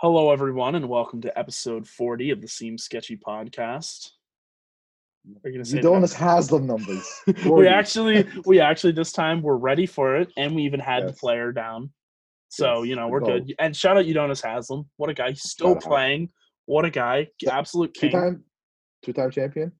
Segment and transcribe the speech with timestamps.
[0.00, 4.10] Hello, everyone, and welcome to episode 40 of the Seems Sketchy podcast.
[5.44, 7.04] Are you You don't Haslam numbers.
[7.44, 11.08] we actually, we actually this time we're ready for it, and we even had the
[11.08, 11.18] Yes.
[11.18, 11.92] player down.
[12.48, 13.40] So Yes, you know we're goal.
[13.40, 13.54] good.
[13.58, 14.88] And shout out Udonis Haslam.
[14.98, 15.30] What a guy!
[15.30, 16.30] He's still playing.
[16.66, 17.30] What a guy!
[17.50, 18.44] Absolute Two-time,
[19.02, 19.72] two time champion.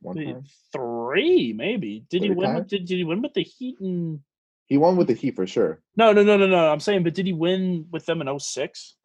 [0.00, 0.42] One time.
[0.72, 2.04] Three, maybe.
[2.10, 2.54] Did he Three win?
[2.56, 3.76] With, did, did he win with the Heat?
[3.78, 4.18] And...
[4.72, 5.82] He won with the Heat for sure.
[5.98, 6.72] No, no, no, no, no.
[6.72, 8.96] I'm saying, but did he win with them in 06?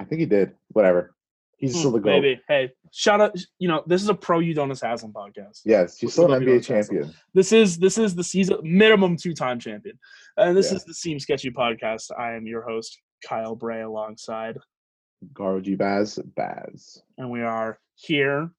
[0.00, 0.52] I think he did.
[0.68, 1.14] Whatever.
[1.58, 2.12] He's Hmm, still the goal.
[2.22, 2.40] Maybe.
[2.48, 3.36] Hey, shout out.
[3.58, 5.60] You know, this is a pro Udonis Haslam podcast.
[5.66, 6.62] Yes, he's still an NBA Haslam.
[6.86, 7.14] champion.
[7.34, 9.98] This is this is the season minimum two time champion,
[10.38, 10.76] and this Yeah.
[10.78, 12.10] is the Seam Sketchy podcast.
[12.18, 12.98] I am your host
[13.28, 14.56] Kyle Bray alongside,
[15.34, 17.02] Garo G Baz, Baz.
[17.18, 18.50] and we are here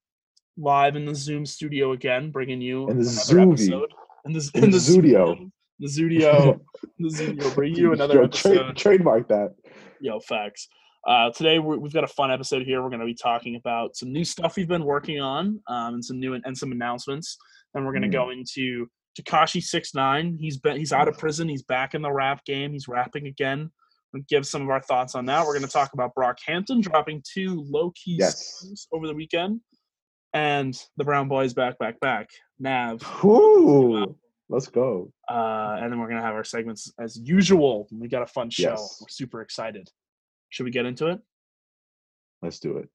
[0.58, 3.05] live in the Zoom studio again, bringing you In the
[3.41, 3.91] episode.
[4.25, 5.52] In the In the the Zudio.
[5.79, 6.59] The Zudio,
[6.99, 8.77] the Zudio, bring you another Yo, trade- episode.
[8.77, 9.55] trademark that.
[9.99, 10.67] Yo, facts.
[11.05, 12.81] Uh, today we we've got a fun episode here.
[12.81, 16.05] We're going to be talking about some new stuff we've been working on, um, and
[16.05, 17.38] some new and some announcements.
[17.73, 18.13] Then we're going to Mm.
[18.13, 18.88] go into
[19.19, 20.38] Tekashi Six Nine.
[20.39, 21.47] He's been he's out of prison.
[21.50, 22.72] He's back in the rap game.
[22.72, 23.69] He's rapping again.
[24.13, 25.45] We'll give some of our thoughts on that.
[25.45, 28.59] We're going to talk about Brockhampton dropping two low key Yes.
[28.61, 29.59] songs over the weekend,
[30.33, 32.30] and the Brown Boys back back back.
[32.59, 33.03] Nav.
[33.23, 34.16] Ooh,
[34.49, 35.11] let's go.
[35.29, 37.88] Uh, and then we're going to have our segments as usual.
[37.91, 38.71] We got a fun show.
[38.71, 38.99] Yes.
[39.01, 39.89] We're super excited.
[40.49, 41.19] Should we get into it?
[42.41, 42.89] Let's do it.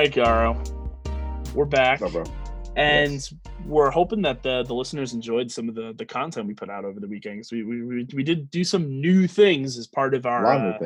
[0.00, 2.34] Right, Garo, we're back, What's up, bro?
[2.76, 3.34] and Yes.
[3.66, 6.86] we're hoping that the the listeners enjoyed some of the the content we put out
[6.86, 7.38] over the weekend.
[7.40, 10.78] 'cause we, we we we did do some new things as part of our uh.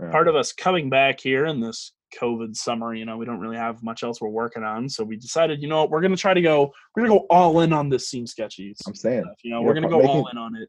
[0.00, 0.10] Yeah.
[0.10, 2.92] part of us coming back here in this COVID summer.
[2.92, 5.68] You know, we don't really have much else we're working on, so we decided, you
[5.68, 6.72] know, what, we're gonna try to go.
[6.96, 8.74] We're gonna go all in on this seam sketchy.
[8.84, 9.22] I'm saying.
[9.22, 9.36] stuff.
[9.44, 10.68] You know, Yeah, we're gonna go all in on it.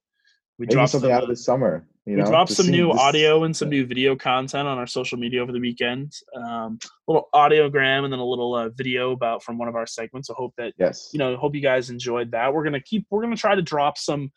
[0.61, 1.87] We Maybe dropped something some, out of this summer.
[2.05, 3.79] You we know, dropped some new this- audio and some yeah.
[3.79, 6.13] new video content on our social media over the weekend.
[6.35, 9.87] Um, a little audiogram and then a little uh, video about from one of our
[9.87, 10.29] segments.
[10.29, 11.09] I hope that Yes.
[11.13, 12.53] you know hope you guys enjoyed that.
[12.53, 14.31] We're gonna keep we're gonna try to drop some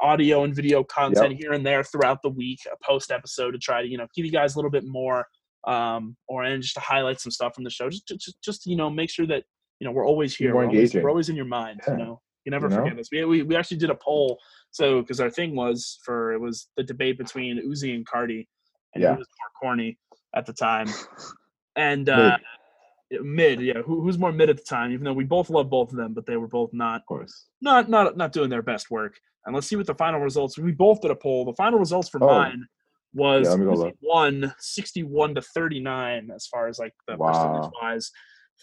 [0.00, 3.80] audio and video content here and there throughout the week, a post episode to try
[3.80, 5.24] to you know give you guys a little bit more
[5.68, 7.88] um or and just to highlight some stuff from the show.
[7.88, 9.44] Just just just you know make sure that
[9.78, 10.52] you know we're always here.
[10.52, 11.80] We're always, we're always in your mind.
[11.86, 11.92] Yeah.
[11.92, 12.20] You know.
[12.46, 12.82] You never You know?
[12.84, 13.08] forget us.
[13.12, 14.38] We, we we actually did a poll
[14.70, 18.48] so, because our thing was for it was the debate between Uzi and Cardi,
[18.94, 19.12] and Yeah.
[19.12, 19.98] who was more corny
[20.34, 20.86] at the time,
[21.76, 22.36] and uh,
[23.22, 24.92] mid, yeah, who, who's more mid at the time?
[24.92, 27.46] Even though we both love both of them, but they were both not Of course.
[27.60, 29.18] not not not doing their best work.
[29.46, 30.58] And let's see what the final results.
[30.58, 31.44] We both did a poll.
[31.46, 32.26] The final results for Oh.
[32.26, 32.66] mine
[33.12, 37.28] was Yeah, let Uzi won 61 to 39 as far as like the Wow.
[37.32, 38.10] percentage wise.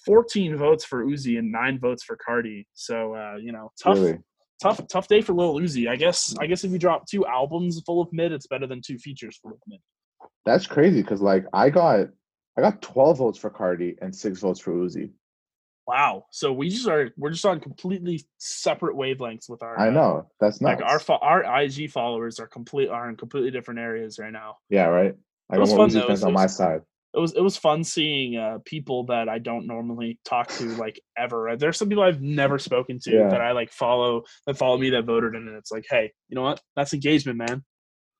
[0.05, 2.67] 14 votes for Uzi and nine votes for Cardi.
[2.73, 4.19] So uh, you know, tough Really.
[4.61, 5.89] Tough tough day for Lil Uzi.
[5.89, 8.81] I guess I guess if you drop two albums full of mid, it's better than
[8.81, 9.79] two features full of mid.
[10.45, 12.07] That's crazy because like I got
[12.57, 15.11] I got 12 votes for Cardi and six votes for Uzi.
[15.85, 16.25] Wow.
[16.31, 19.79] So we just are we're just on completely separate wavelengths with our.
[19.79, 20.27] I uh, know.
[20.39, 24.19] That's not Like our fo- our IG followers are complete are in completely different areas
[24.19, 24.57] right now.
[24.69, 25.15] Yeah, right.
[25.49, 26.13] Like was I'm fun, Uzi though.
[26.13, 26.81] It on my side.
[27.17, 31.01] It was it was fun seeing uh, people that I don't normally talk to like
[31.17, 31.55] ever.
[31.57, 33.29] There's some people I've never spoken to Yeah.
[33.29, 36.35] that I like follow that follow me that voted, in, and it's like, hey, you
[36.35, 36.61] know what?
[36.75, 37.63] That's engagement, man.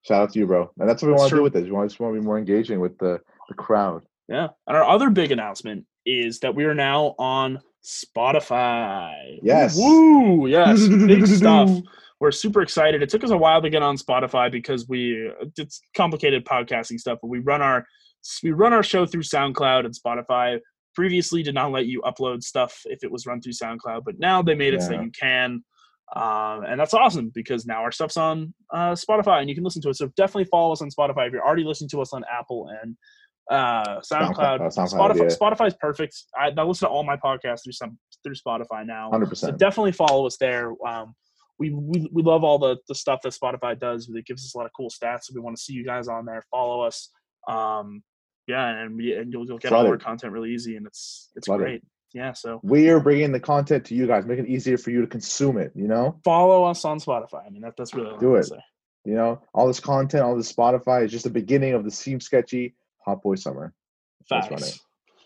[0.08, 0.72] Shout out to you, bro.
[0.80, 1.66] And that's what we want to do with this.
[1.66, 3.20] We want, just want to be more engaging with the,
[3.50, 4.04] the crowd.
[4.30, 4.48] Yeah.
[4.66, 9.40] And our other big announcement is that we are now on Spotify.
[9.44, 9.78] Yes.
[9.78, 10.48] Woo!
[10.48, 10.88] Yes.
[10.88, 11.70] Big stuff.
[12.20, 13.04] We're super excited.
[13.04, 17.20] It took us a while to get on Spotify because we it's complicated podcasting stuff,
[17.22, 17.86] but we run our
[18.44, 20.60] we run our show through SoundCloud and Spotify.
[20.96, 24.42] Previously did not let you upload stuff if it was run through SoundCloud, but now
[24.42, 25.64] they made it so that you can.
[26.16, 29.82] Um, and that's awesome because now our stuff's on uh, Spotify and you can listen
[29.82, 29.98] to it.
[29.98, 32.96] So definitely follow us on Spotify if you're already listening to us on Apple and
[33.52, 34.62] uh, SoundCloud.
[34.62, 35.36] uh, SoundCloud, Spotify, yeah.
[35.36, 36.16] Spotify's perfect.
[36.38, 39.12] I, I listen to all my podcasts through some through Spotify now.
[39.12, 39.36] 100%.
[39.36, 40.74] So definitely follow us there.
[40.86, 41.14] Um,
[41.60, 44.10] we, we we love all the the stuff that Spotify does.
[44.14, 45.24] It gives us a lot of cool stats.
[45.24, 46.44] So we want to see you guys on there.
[46.52, 47.10] Follow us.
[47.48, 48.04] Um,
[48.48, 51.48] yeah, and we and you'll, you'll get all our content really easy, and it's it's
[51.48, 51.66] Flooded.
[51.66, 51.84] great.
[52.14, 55.08] Yeah, so We're bringing the content to you guys, making it easier for you to
[55.08, 55.74] consume it.
[55.76, 57.46] You know, follow us on Spotify.
[57.46, 58.50] I mean, that, that's really Do it.
[59.04, 62.20] you know, all this content, all this Spotify is just the beginning of the Seem
[62.22, 63.74] Sketchy Hot Boy Summer.
[64.32, 64.80] Let's run Facts.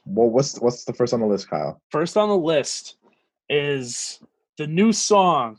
[0.05, 1.79] Well, what's what's the first on the list, Kyle?
[1.91, 2.97] First on the list
[3.47, 4.19] is
[4.57, 5.57] the new song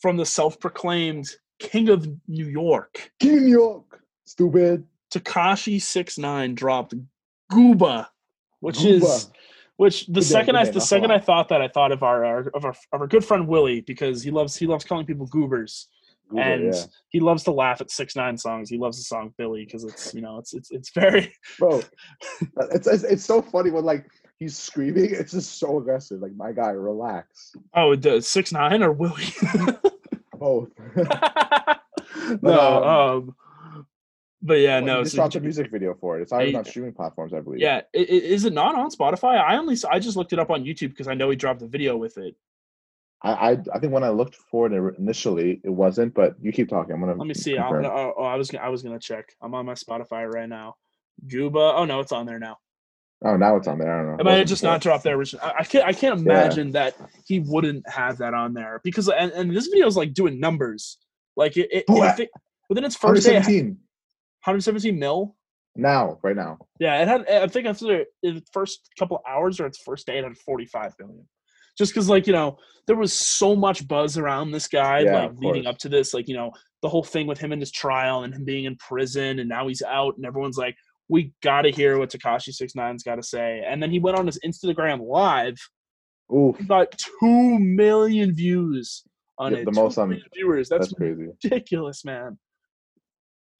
[0.00, 1.26] from the self-proclaimed
[1.58, 3.10] King of New York.
[3.18, 4.02] King of New York.
[4.26, 4.84] Stupid.
[5.18, 6.94] Tekashi Six Nine dropped
[7.52, 8.06] Gooba,
[8.60, 9.30] which is
[9.76, 12.24] which the Good second good I the second I thought that I thought of our,
[12.24, 15.26] our of our of our good friend Willie because he loves he loves calling people
[15.26, 15.88] goobers
[16.28, 16.82] Goober, and yeah.
[17.08, 18.68] he loves to laugh at Six Nine songs.
[18.68, 21.82] He loves the song Billy because it's you know it's it's it's very bro,
[22.72, 24.06] it's, it's it's so funny when like
[24.38, 25.10] he's screaming.
[25.10, 26.20] It's just so aggressive.
[26.20, 27.52] Like my guy, relax.
[27.74, 29.34] oh the Six Nine or Willie.
[30.38, 30.70] Both.
[32.42, 33.36] no, um, um,
[34.46, 35.02] but yeah, Well, no.
[35.02, 36.22] just so dropped a music video for it.
[36.22, 37.60] It's not even on streaming platforms, I believe.
[37.60, 39.38] Yeah, i- i- is it not on Spotify?
[39.38, 41.66] I only I just looked it up on YouTube because I know he dropped the
[41.66, 42.34] video with it.
[43.22, 46.14] I, I I think when I looked for it initially, it wasn't.
[46.14, 46.92] But you keep talking.
[46.94, 47.56] I'm gonna Let me see.
[47.58, 49.34] I'm gonna, oh, oh, I was gonna, I was gonna check.
[49.40, 50.76] I'm on my Spotify right now.
[51.26, 51.72] Gooba.
[51.76, 52.58] Oh no, it's on there now.
[53.24, 53.90] Oh, now it's on there.
[53.92, 54.20] I don't know.
[54.20, 54.74] It might have just before.
[54.74, 55.16] not dropped there.
[55.16, 55.86] Which I, I can't.
[55.86, 56.94] I can't imagine that
[57.26, 60.98] he wouldn't have that on there because and, and this video is like doing numbers.
[61.36, 61.68] Like it.
[61.72, 62.28] it, I I-
[62.68, 63.76] within its first day, it
[64.46, 65.36] 117 117 mil.
[65.74, 66.58] now, right now.
[66.78, 67.28] Yeah, it had.
[67.28, 71.28] I think after the first couple hours or its first day, it had 45 million.
[71.76, 72.56] Just because, like you know,
[72.86, 75.74] there was so much buzz around this guy, Yeah, like leading course.
[75.74, 76.50] up to this, like you know,
[76.82, 79.68] the whole thing with him in his trial and him being in prison, and now
[79.68, 80.74] he's out, and everyone's like,
[81.08, 84.16] "We got to hear what Tekashi Six Nine's got to say." And then he went
[84.16, 85.56] on his Instagram live,
[86.34, 89.02] Oof, he got two million views
[89.38, 89.64] on Yeah, it.
[89.66, 90.70] the 2 most on- viewers.
[90.70, 91.26] That's, that's crazy.
[91.44, 92.38] ridiculous, man.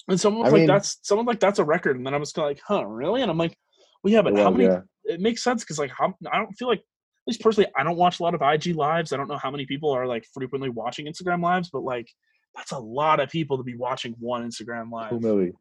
[0.08, 2.18] And someone was I like, mean- "That's someone like that's a record," and then I
[2.18, 3.56] was like, "Huh, really?" And I'm like,
[4.02, 4.80] "Well, yeah, but It how many?" yeah.
[5.04, 6.84] It makes sense because like how, I don't feel like, at
[7.28, 9.12] least personally, I don't watch a lot of IG lives.
[9.12, 12.08] I don't know how many people are like frequently watching Instagram lives, but like
[12.54, 15.10] that's a lot of people to be watching one Instagram live.
[15.10, 15.52] Two milli.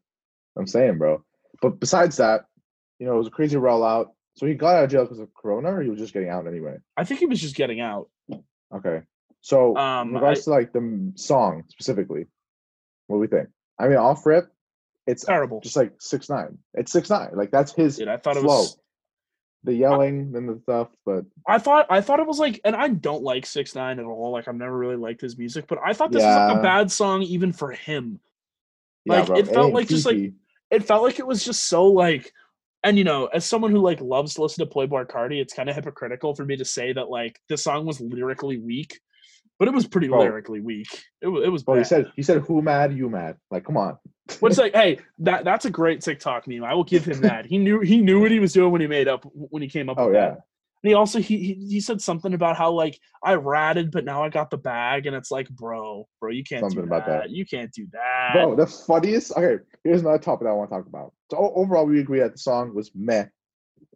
[0.56, 1.22] I'm saying, bro.
[1.62, 2.46] But besides that,
[2.98, 4.06] you know, it was a crazy rollout.
[4.34, 6.46] So he got out of jail because of Corona, or he was just getting out
[6.46, 6.76] anyway.
[6.96, 8.08] I think he was just getting out.
[8.74, 9.02] Okay.
[9.40, 12.26] So Um, in regards to like the song specifically,
[13.06, 13.48] what do we think?
[13.78, 14.50] I mean, off rip,
[15.06, 15.60] it's Terrible.
[15.60, 16.58] just like six nine.
[16.74, 17.30] It's six nine.
[17.34, 18.58] Like that's his Dude, I thought it flow.
[18.60, 18.78] was.
[19.64, 22.86] The yelling and the stuff, but I thought I thought it was like, and I
[22.86, 24.30] don't like Six Nine at all.
[24.30, 26.92] Like I've never really liked his music, but I thought this was like a bad
[26.92, 28.20] song even for him.
[29.06, 30.32] Like, bro, it felt ain't like just, like,
[30.70, 32.32] it felt like it was just so like
[32.84, 35.68] and you know as someone who like loves to listen to playboy cardi it's kind
[35.68, 39.00] of hypocritical for me to say that like the song was lyrically weak
[39.58, 40.20] but it was pretty Bro.
[40.20, 40.88] lyrically weak
[41.22, 43.36] it, it was Bro, he said he said who mad you mad.
[43.50, 43.98] Like, come on.
[44.40, 47.58] What's like hey that that's a great tiktok meme i will give him that he
[47.58, 49.98] knew he knew what he was doing when he made up when he came up
[49.98, 50.28] Oh with yeah.
[50.30, 50.40] that
[50.82, 54.22] and he also he, he he said something about how like i ratted but now
[54.24, 57.22] i got the bag and it's like bro bro you can't Something do about that.
[57.22, 57.30] that.
[57.30, 59.30] you can't do that Bro, the funniest.
[59.36, 61.12] Okay, here's another topic that I want to talk about.
[61.30, 63.26] So overall, we agree that the song was meh,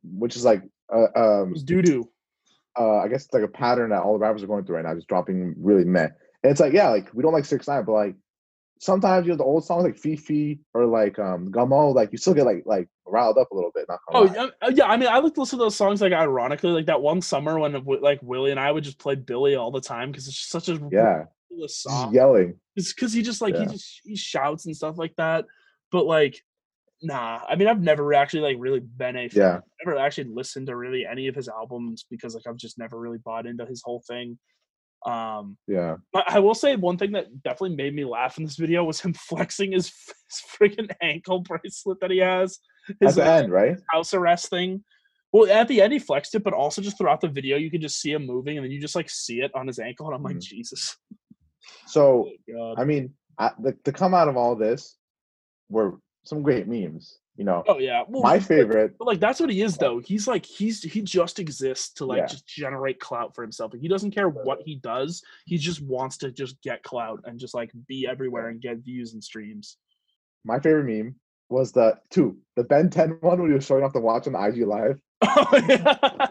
[0.04, 0.62] which is like,
[0.94, 2.08] uh, um, doo-doo
[2.78, 4.84] uh, I guess it's like a pattern that all the rappers are going through right
[4.84, 6.08] now, just dropping really meh.
[6.42, 8.14] And it's like, yeah, like we don't like six nine, but like
[8.80, 12.34] sometimes you know the old songs like FEFE or like um Gummo, like you still
[12.34, 13.86] get like like riled up a little bit.
[13.88, 14.34] Not Oh lie.
[14.34, 14.86] yeah, uh, yeah.
[14.86, 17.58] I mean, I like to listen to those songs like ironically, like that one summer
[17.58, 20.50] when like Willie and I would just play Billy all the time because it's just
[20.50, 22.14] such a yeah, ridiculous song.
[22.14, 22.58] yelling.
[22.76, 25.44] It's because he just like he just he shouts and stuff like that.
[25.92, 26.42] But like,
[27.02, 27.40] nah.
[27.48, 29.42] I mean, I've never actually like really been a fan.
[29.42, 32.78] Yeah, I've never actually listened to really any of his albums because like I've just
[32.78, 34.38] never really bought into his whole thing.
[35.06, 35.96] Um, yeah.
[36.12, 39.00] but I will say one thing that definitely made me laugh in this video was
[39.00, 42.58] him flexing his, his freaking ankle bracelet that he has.
[42.90, 43.76] At His the uh, end, right?
[43.90, 44.84] house arrest thing.
[45.32, 47.80] Well, at the end he flexed it, but also just throughout the video you could
[47.80, 50.14] just see him moving, and then you just like see it on his ankle, and
[50.16, 50.42] I'm like, Mhm.
[50.42, 50.96] Jesus.
[51.86, 52.74] So God.
[52.78, 54.96] I mean, I, the, to come out of all this
[55.68, 57.18] were some great memes.
[57.36, 58.02] You know, Oh yeah.
[58.06, 58.96] Well, my favorite.
[58.98, 59.98] But like that's what he is though.
[59.98, 62.26] He's like he's he just exists to like Yeah.
[62.26, 63.72] just generate clout for himself.
[63.72, 65.22] Like, he doesn't care what he does.
[65.46, 69.14] He just wants to just get clout and just like be everywhere and get views
[69.14, 69.78] and streams.
[70.44, 71.14] My favorite meme
[71.48, 74.34] was the two, the Ben 10 one when he was showing off the watch on
[74.34, 75.00] the IG live.
[75.22, 76.28] Oh, yeah.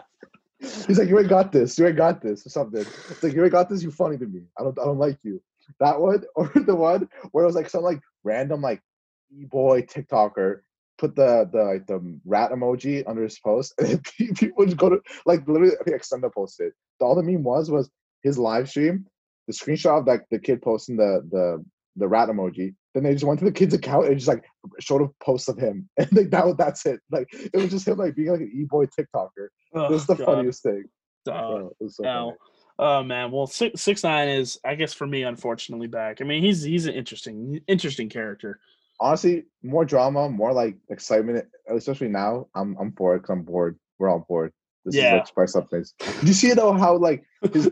[0.86, 1.78] He's like, "You ain't got this.
[1.78, 2.80] You ain't got this," or something.
[2.82, 3.82] It's like, "You ain't got this.
[3.82, 4.42] You funny to me.
[4.58, 4.78] I don't.
[4.78, 5.42] I don't like you."
[5.80, 8.82] That one, or the one where it was like some like random like
[9.30, 10.60] boy TikToker
[10.98, 14.02] put the the like the rat emoji under his post, and
[14.36, 15.74] people just go to like literally.
[15.80, 16.72] I think Extenda posted.
[17.00, 17.90] All the meme was was
[18.22, 19.06] his live stream,
[19.46, 21.64] the screenshot of like the kid posting the the
[21.96, 22.74] the rat emoji.
[22.94, 24.44] Then they just went to the kid's account and just like
[24.80, 27.00] showed a post of him, and like that that's it.
[27.10, 29.48] Like it was just him like being like an e boy TikToker.
[29.74, 30.26] Oh, This is the God.
[30.26, 30.84] funniest thing.
[31.24, 32.36] Bro, so no.
[32.78, 36.20] Oh man, well six six nine is I guess for me unfortunately back.
[36.20, 38.58] I mean he's he's an interesting interesting character.
[39.00, 42.46] Honestly, more drama, more like excitement, especially now.
[42.54, 44.52] I'm I'm for it because I'm bored we're on board.
[44.84, 45.22] This Yeah.
[45.22, 45.68] is spice up.
[45.70, 45.86] Did
[46.22, 47.70] you see though how like his,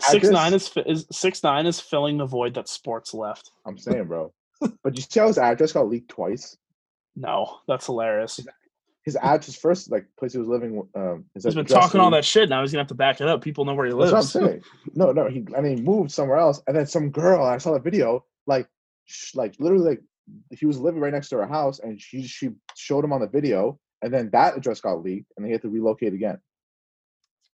[0.00, 3.50] six nine is, is six nine is filling the void that sports left.
[3.66, 4.32] I'm saying, bro.
[4.82, 6.56] But you see how his address got leaked twice?
[7.16, 8.40] No, that's hilarious.
[9.04, 10.86] His address first, like place he was living.
[10.94, 12.50] Um, his He's been talking all that shit.
[12.50, 13.40] Now he's gonna have to back it up.
[13.42, 14.34] People know where he That's lives.
[14.34, 14.62] what I'm saying.
[14.94, 17.42] No, no, he and he moved somewhere else, and then some girl.
[17.42, 18.68] I saw the video, like,
[19.06, 20.02] sh- like literally, like
[20.50, 23.28] he was living right next to her house, and she she showed him on the
[23.28, 26.38] video, and then that address got leaked, and they had to relocate again.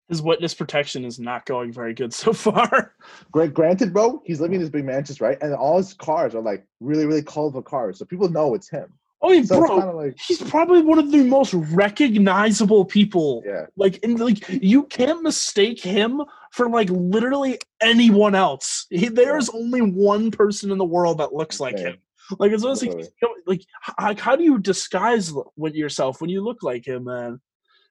[0.09, 2.95] His witness protection is not going very good so far.
[3.31, 5.39] Gra- Granted, bro, he's living in this big mansion, right?
[5.41, 8.93] And all his cars are like really, really colorful cars, so people know it's him.
[9.23, 13.43] I mean, So bro, like, he's probably one of the most recognizable people.
[13.45, 16.23] yeah, Like, in like you can't mistake him
[16.53, 18.87] for like literally anyone else.
[18.91, 21.99] He, there's only one person in the world that looks like him.
[22.39, 23.09] Like it's honestly Literally.
[23.23, 23.63] you know, like
[24.01, 27.41] like how do you disguise with yourself when you look like him, man?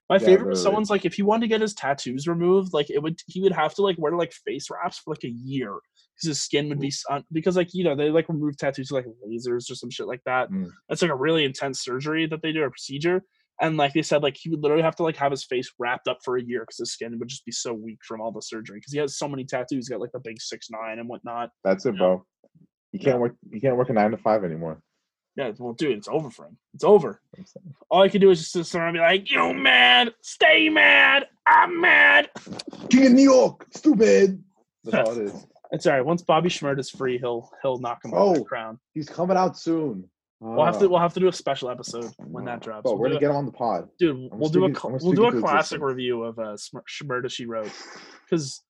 [0.10, 2.90] My Yeah, favorite was someone's like if he wanted to get his tattoos removed, like
[2.90, 5.72] it would he would have to like wear like face wraps for like a year
[6.16, 8.92] because his skin would be s- un- because like you know they like remove tattoos
[8.92, 10.52] with, like lasers or some shit like that.
[10.52, 10.72] Mm.
[10.88, 13.22] That's like a really intense surgery that they do a procedure.
[13.62, 16.08] And like they said, like he would literally have to like have his face wrapped
[16.08, 18.42] up for a year because his skin would just be so weak from all the
[18.42, 18.78] surgery.
[18.78, 21.50] Because he has so many tattoos, he's got like the big six nine and whatnot.
[21.64, 22.26] that's it, bro.
[22.92, 23.20] You can't Yeah.
[23.20, 23.36] work.
[23.52, 24.82] You can't work a nine to five anymore.
[25.36, 26.58] Yeah, well, dude, it's over for him.
[26.74, 27.22] It's over.
[27.90, 30.14] All I can do is just sit around and be like, "You mad?
[30.22, 31.28] Stay mad.
[31.46, 32.30] I'm mad."
[32.90, 34.44] King of New York, stupid.
[34.84, 35.46] That's all it is.
[35.72, 36.04] It's all right.
[36.04, 38.44] Once Bobby Schmurd is free, he'll he'll knock him off the Oh.
[38.44, 38.80] crown.
[38.96, 40.10] He's coming out soon.
[40.40, 40.90] We'll have to Ah.
[40.90, 42.86] we'll have to do a special episode when that drops.
[42.86, 43.88] But We'll we're gonna a- get him on the pod.
[44.00, 45.84] dude, I'm we'll do a speaking- cl- I'm we'll do a classic existence.
[45.84, 47.72] review of uh, Sm- Shmurda She Wrote
[48.28, 48.64] because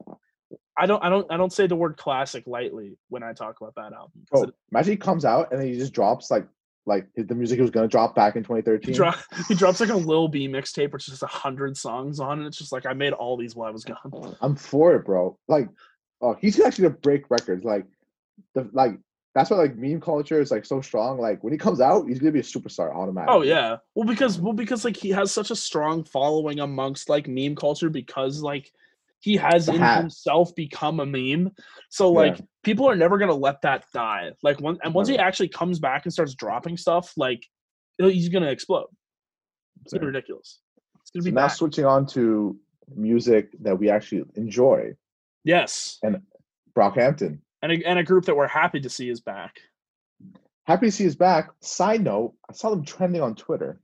[0.79, 3.75] I don't I don't I don't say the word classic lightly when I talk about
[3.75, 4.11] that album.
[4.31, 6.47] 'cause oh, Bro, imagine he comes out and then he just drops like
[6.85, 8.95] like the music he was gonna drop back in He, 2013.
[8.95, 9.11] dro-
[9.47, 12.47] he drops like a Lil B mixtape, which is just a hundred songs on, and
[12.47, 13.97] it's just like I made all these while I was gone.
[14.11, 15.37] Oh, I'm for it, bro.
[15.47, 15.69] Like,
[16.21, 17.63] oh, he's actually gonna break records.
[17.63, 17.85] Like,
[18.55, 18.97] the like
[19.35, 21.19] that's why like meme culture is like so strong.
[21.19, 23.35] Like when he comes out, he's gonna be a superstar oh, automatically.
[23.35, 27.27] Oh yeah, well because well because like he has such a strong following amongst like
[27.27, 28.71] meme culture because like
[29.21, 29.99] he has The in hat.
[30.01, 31.51] himself become a meme.
[31.89, 32.31] So Yeah.
[32.31, 34.31] like people are never gonna let that die.
[34.43, 37.45] Like one and once he actually comes back and starts dropping stuff, like
[37.97, 38.87] he's gonna explode.
[39.83, 40.61] It's gonna be ridiculous.
[41.01, 42.57] It's gonna So be now switching on to
[42.95, 44.95] music that we actually enjoy.
[45.43, 46.21] yes, And
[46.75, 47.39] Brockhampton.
[47.61, 49.59] and a, and a group that we're happy to see is back.
[50.65, 51.49] Happy to see is back.
[51.61, 53.81] Side note, I saw them trending on Twitter.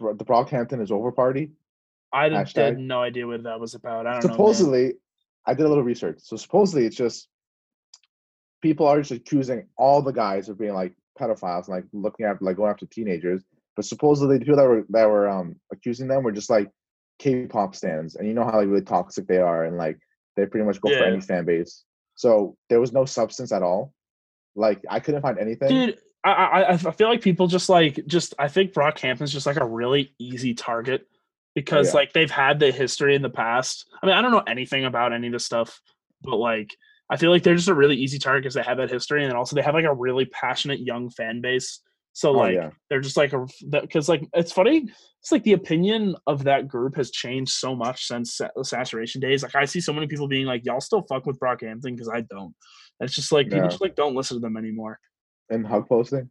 [0.00, 1.50] The Brockhampton is over party.
[2.12, 4.06] I did, had no idea what that was about.
[4.06, 4.30] I don't know.
[4.32, 4.94] supposedly,
[5.46, 6.18] I did a little research.
[6.22, 7.28] So supposedly, it's just
[8.62, 12.40] people are just accusing all the guys of being like pedophiles and like looking at
[12.40, 13.44] like going after teenagers.
[13.76, 16.70] But supposedly, the people that were that were um accusing them were just like
[17.18, 19.98] K-pop stands, and you know how like really toxic they are, and like
[20.36, 21.84] they pretty much go for any fan base.
[22.14, 23.92] So there was no substance at all.
[24.56, 25.68] Like I couldn't find anything.
[25.68, 29.60] dude I, I I feel like people just like just i think brockhampton's just like
[29.60, 31.06] a really easy target
[31.60, 31.94] because yeah.
[32.00, 35.12] like they've had the history in the past i mean i don't know anything about
[35.12, 35.80] any of this stuff
[36.22, 36.70] but like
[37.10, 39.32] i feel like they're just a really easy target because they have that history and
[39.34, 41.80] also they have like a really passionate young fan base
[42.12, 42.70] so Oh, like yeah.
[42.88, 44.88] they're just like a because like it's funny
[45.20, 49.42] it's like the opinion of that group has changed so much since the saturation days
[49.42, 52.20] like i see so many people being like y'all still fuck with brockhampton because i
[52.22, 52.54] don't
[53.00, 53.68] it's just like people Yeah.
[53.68, 54.98] just like don't listen to them anymore
[55.50, 56.30] And hug posting.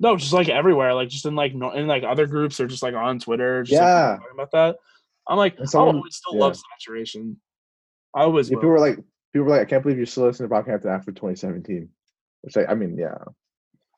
[0.00, 2.82] No, just like everywhere, like just in like no, in like other groups or just
[2.82, 3.62] like on Twitter.
[3.62, 4.16] Just, like, Yeah.
[4.16, 4.76] talking about that.
[5.28, 7.40] I'm like, And I'll always still love saturation.
[8.14, 8.96] I always Yeah, people were like,
[9.32, 11.88] people were like, I can't believe you're still listening to Brockhampton after 2017.
[12.42, 13.18] Which I, I mean, yeah,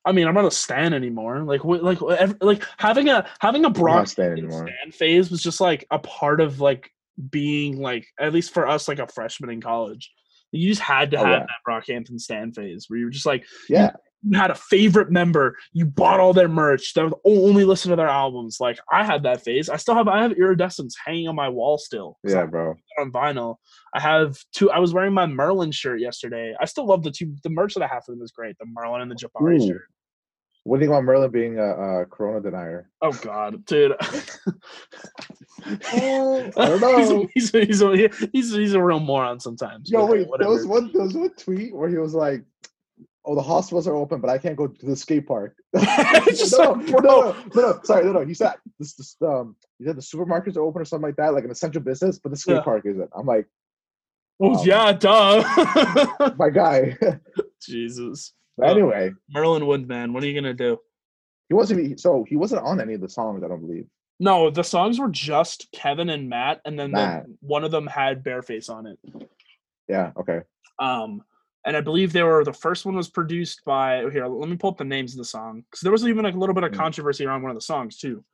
[0.04, 1.40] I mean, I'm not a stan anymore.
[1.40, 2.00] Like, like,
[2.40, 6.60] like having a having a Brock staying stan phase was just like a part of
[6.60, 6.90] like
[7.30, 10.10] being like at least for us like a freshman in college.
[10.52, 11.46] You just had to Oh, have yeah.
[11.46, 13.92] that Brockhampton stan phase where you were just like, Yeah,
[14.22, 17.96] you had a favorite member, you bought all their merch, that would only listen to
[17.96, 18.58] their albums.
[18.60, 19.68] Like I had that phase.
[19.68, 22.18] I still have I have Iridescence hanging on my wall still.
[22.24, 22.74] yeah, bro.
[22.98, 23.56] on vinyl.
[23.94, 24.70] I have two.
[24.70, 26.54] I was wearing my Merlyn shirt yesterday.
[26.60, 27.34] I still love the two.
[27.42, 28.56] The merch that I have for them is great.
[28.58, 29.68] The Merlyn and the Jabari Ooh.
[29.68, 29.86] shirt.
[30.64, 32.90] What do you think about Merlyn being a, a Corona denier?
[33.00, 33.94] Oh God, dude.
[35.64, 37.26] I don't know.
[37.34, 39.90] he's, he's, he's, a, he's, a real moron sometimes.
[39.90, 42.44] Yo, wait, there was one, there was one tweet where he was like,
[43.24, 45.56] "Oh, the hospitals are open, but I can't go to the skate park."
[46.28, 48.24] Just no, like, no, no, no, no, sorry, no, no.
[48.26, 51.34] He said this, this, um, he said the supermarkets are open or something like that,
[51.34, 52.62] like an essential business, but the skate Yeah.
[52.62, 53.10] park isn't.
[53.16, 53.46] I'm like,
[54.38, 56.32] Well, um, yeah, duh.
[56.38, 56.96] my guy.
[57.62, 58.32] Jesus.
[58.56, 60.78] but anyway, Merlyn Wood man, what are you gonna do?
[61.48, 61.98] he wasn't.
[62.00, 63.42] So he wasn't on any of the songs.
[63.44, 63.86] I don't believe.
[64.22, 68.22] No, the songs were just Kevin and Matt, and then the, one of them had
[68.22, 68.98] Bearface on it.
[69.88, 70.12] Yeah.
[70.18, 70.42] Okay.
[70.78, 71.22] Um,
[71.66, 74.26] and I believe they were the first one was produced by here.
[74.26, 76.38] Let me pull up the names of the song because there was even like a
[76.38, 76.76] little bit of Mm.
[76.76, 78.24] controversy around one of the songs too.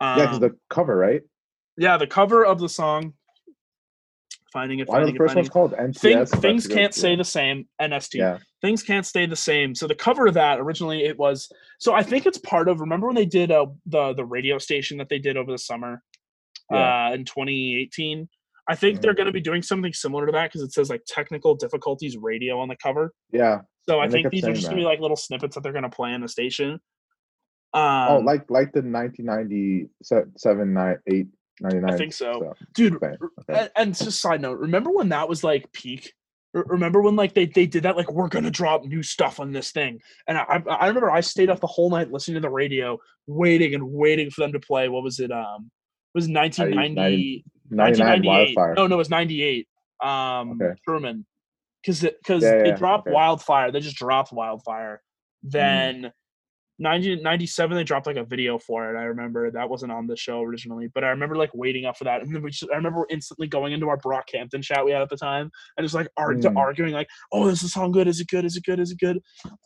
[0.00, 1.22] Um, Yeah, because the cover, right?
[1.76, 3.14] yeah, the cover of the song.
[4.52, 4.88] Finding it.
[4.88, 5.52] Why Finding the first finding one's it.
[5.52, 6.30] called NTS?
[6.30, 7.66] Thing, things can't stay the same.
[7.80, 8.14] NST.
[8.18, 8.38] Yeah.
[8.62, 9.74] Things can't stay the same.
[9.74, 11.50] So the cover of that originally it was.
[11.80, 12.78] So I think it's part of.
[12.80, 16.02] Remember when they did uh, the the radio station that they did over the summer,
[16.70, 17.08] Yeah.
[17.08, 18.28] uh, in 2018.
[18.68, 19.16] I think they're Mhm.
[19.16, 22.58] going to be doing something similar to that because it says like technical difficulties radio
[22.60, 23.12] on the cover.
[23.32, 23.60] Yeah.
[23.88, 25.90] So I they think these are just gonna be like little snippets that they're gonna
[25.90, 26.80] play in the station.
[27.74, 31.26] Um, oh, like like the 1997, nine, eight,
[31.60, 31.90] 99.
[31.92, 32.58] I think so, stuff.
[32.74, 32.94] dude.
[32.96, 33.16] okay,
[33.50, 33.68] okay.
[33.76, 36.12] And, just side note, remember when that was like peak?
[36.54, 39.72] Remember when like they they did that like we're gonna drop new stuff on this
[39.72, 42.48] thing, and I I I remember I stayed up the whole night listening to the
[42.50, 44.88] radio, waiting and waiting for them to play.
[44.88, 45.32] What was it?
[45.32, 45.70] Um,
[46.14, 48.56] it was 1990, 99 1998.
[48.56, 48.74] Wildfire.
[48.76, 49.68] No, no, it was 98.
[50.02, 50.74] Um, Okay.
[50.84, 51.26] Truman,
[51.82, 53.10] because because Yeah, they dropped okay.
[53.12, 53.14] Mm.
[53.14, 53.70] Wildfire.
[53.72, 55.02] They just dropped Wildfire.
[55.42, 56.12] Then
[56.78, 58.98] 1997, they dropped like a video for it.
[58.98, 62.02] I remember that wasn't on the show originally, but I remember like waiting up for
[62.04, 62.22] that.
[62.22, 65.08] And then we just, I remember instantly going into our Brockhampton chat we had at
[65.08, 66.56] the time and just like Mm.
[66.56, 68.08] arguing like, "Oh, is this song good?
[68.08, 68.44] Is it good?
[68.44, 68.80] Is it good?
[68.80, 69.20] Is it good?"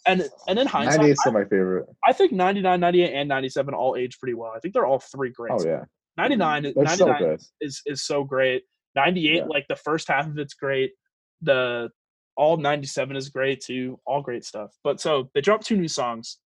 [0.07, 1.87] And and in hindsight, 98 is still my favorite.
[2.05, 4.53] I, I think 99, 98, and 97 all age pretty well.
[4.55, 5.53] I think they're all three great.
[5.53, 5.85] Oh yeah,
[6.19, 8.65] 99, is- 99 so is is so great.
[8.95, 9.45] 98, Yeah.
[9.45, 10.93] like the first half of it's great.
[11.43, 11.91] The
[12.37, 13.99] all 97 is great too.
[14.07, 14.71] All great stuff.
[14.85, 16.39] But so they dropped two new songs.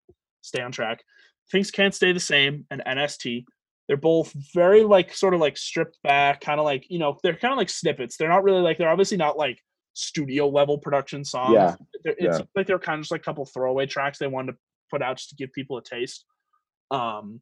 [0.41, 1.03] Stay on track.
[1.51, 3.45] Things can't stay the same and NST.
[3.87, 7.35] They're both very like sort of like stripped back, kind of like you know they're
[7.35, 8.15] kind of like snippets.
[8.17, 9.59] They're not really like they're obviously not like
[9.93, 11.53] studio level production songs.
[11.53, 12.45] Yeah, They're, it's yeah.
[12.55, 14.57] like they're kind of just like a couple throwaway tracks they wanted to
[14.89, 16.25] put out just to give people a taste.
[16.89, 17.41] Um,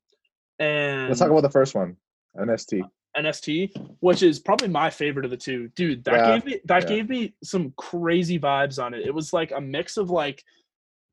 [0.60, 1.98] and Let's talk about the first one,
[2.38, 2.82] NST.
[3.18, 5.70] NST, which is probably my favorite of the two.
[5.76, 6.90] Dude, that Yeah, gave me that yeah.
[6.90, 9.06] gave me some crazy vibes on it.
[9.06, 10.44] It was like a mix of like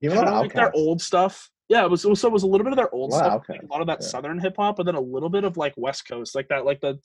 [0.02, 1.50] Even kind of like their old stuff.
[1.68, 3.62] Yeah, it was also it was a little bit of their old of stuff, like
[3.62, 4.06] a lot of that yeah.
[4.06, 6.80] southern hip hop, but then a little bit of like West Coast, like that, like
[6.80, 6.98] the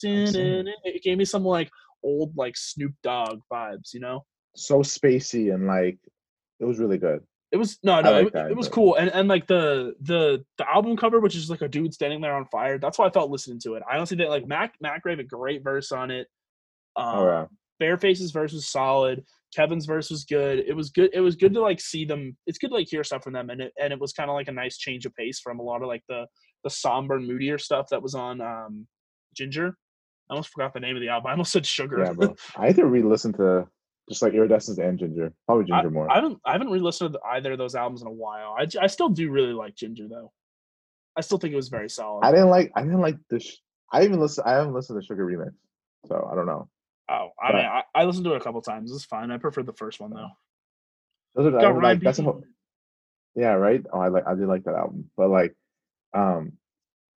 [0.84, 1.70] it gave me some like
[2.04, 4.24] old like Snoop Dogg vibes, you know.
[4.54, 5.98] so spacey and like
[6.60, 7.22] it was really good.
[7.52, 9.94] It was no, no, like it, that, it was but- cool, and and like the
[10.00, 12.78] the the album cover, which is like a dude standing there on fire.
[12.78, 13.82] That's why I felt listening to it.
[13.90, 16.26] I honestly think like Mac Mac gave a great verse on it.
[16.96, 17.44] Um, Oh yeah,
[17.80, 19.22] Bearface's verse was solid.
[19.54, 20.60] Kevin's verse was good.
[20.60, 21.10] It was good.
[21.12, 22.34] It was good to like see them.
[22.46, 24.34] It's good to like hear stuff from them, and it and it was kind of
[24.34, 26.24] like a nice change of pace from a lot of like the
[26.64, 28.86] the somber, moodier stuff that was on um
[29.36, 29.76] Ginger.
[30.30, 31.26] I almost forgot the name of the album.
[31.28, 31.98] I almost said Sugar.
[32.02, 32.34] yeah, bro.
[32.56, 33.66] I had to re-listen to
[34.08, 35.32] just like Iridescence and Ginger.
[35.46, 36.10] Probably Ginger more.
[36.10, 38.56] I haven't I haven't re-listened to either of those albums in a while.
[38.58, 40.32] I, I still do really like Ginger though.
[41.16, 42.24] I still think it was very solid.
[42.24, 42.72] I didn't like.
[42.74, 43.38] I didn't like the.
[43.40, 43.58] Sh-
[43.92, 44.44] I even listen.
[44.46, 45.52] I haven't listened to Sugar remix,
[46.06, 46.68] so I don't know.
[47.10, 48.90] oh, I mean, I, I listened to it a couple times.
[48.92, 49.30] It's fine.
[49.30, 50.30] I prefer the first one though.
[51.34, 52.00] Those are I Got like.
[52.00, 52.42] That's a whole,
[53.34, 53.84] yeah, right.
[53.92, 54.26] Oh, I like.
[54.26, 55.54] I did like that album, but like,
[56.14, 56.52] um,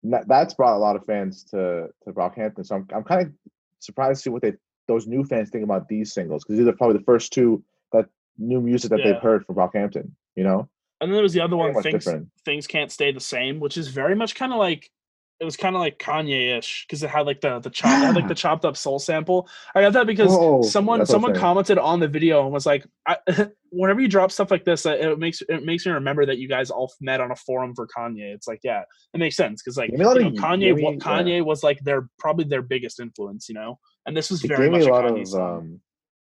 [0.04, 2.66] that, that's brought a lot of fans to to Brockhampton.
[2.66, 3.32] So I'm I'm kind of
[3.78, 4.54] surprised to see what they
[4.88, 8.06] those new fans think about these singles because these are probably the first two that
[8.38, 9.12] new music that Yeah.
[9.12, 10.10] they've heard from Brockhampton.
[10.36, 10.68] You know,
[11.00, 12.28] And then there was the other one, things different.
[12.44, 14.90] things can't stay the same, which is very much kind of like
[15.40, 18.28] it was kind of like Kanye-ish because it had like the the chop had like
[18.28, 19.48] the chopped up soul sample.
[19.74, 22.52] I got that because Whoa, someone that's what I'm someone commented on the video and
[22.52, 23.16] was like, I,
[23.70, 26.70] whenever you drop stuff like this, it makes it makes me remember that you guys
[26.70, 28.32] all met on a forum for Kanye.
[28.32, 30.72] It's like, yeah, it makes sense because like Gave me a lot you know, Kanye
[30.82, 31.04] wa- me- yeah.
[31.04, 34.68] Kanye was like their probably their biggest influence, you know, and this was it very
[34.68, 35.58] gave me much a lot Kanye of song.
[35.58, 35.80] um,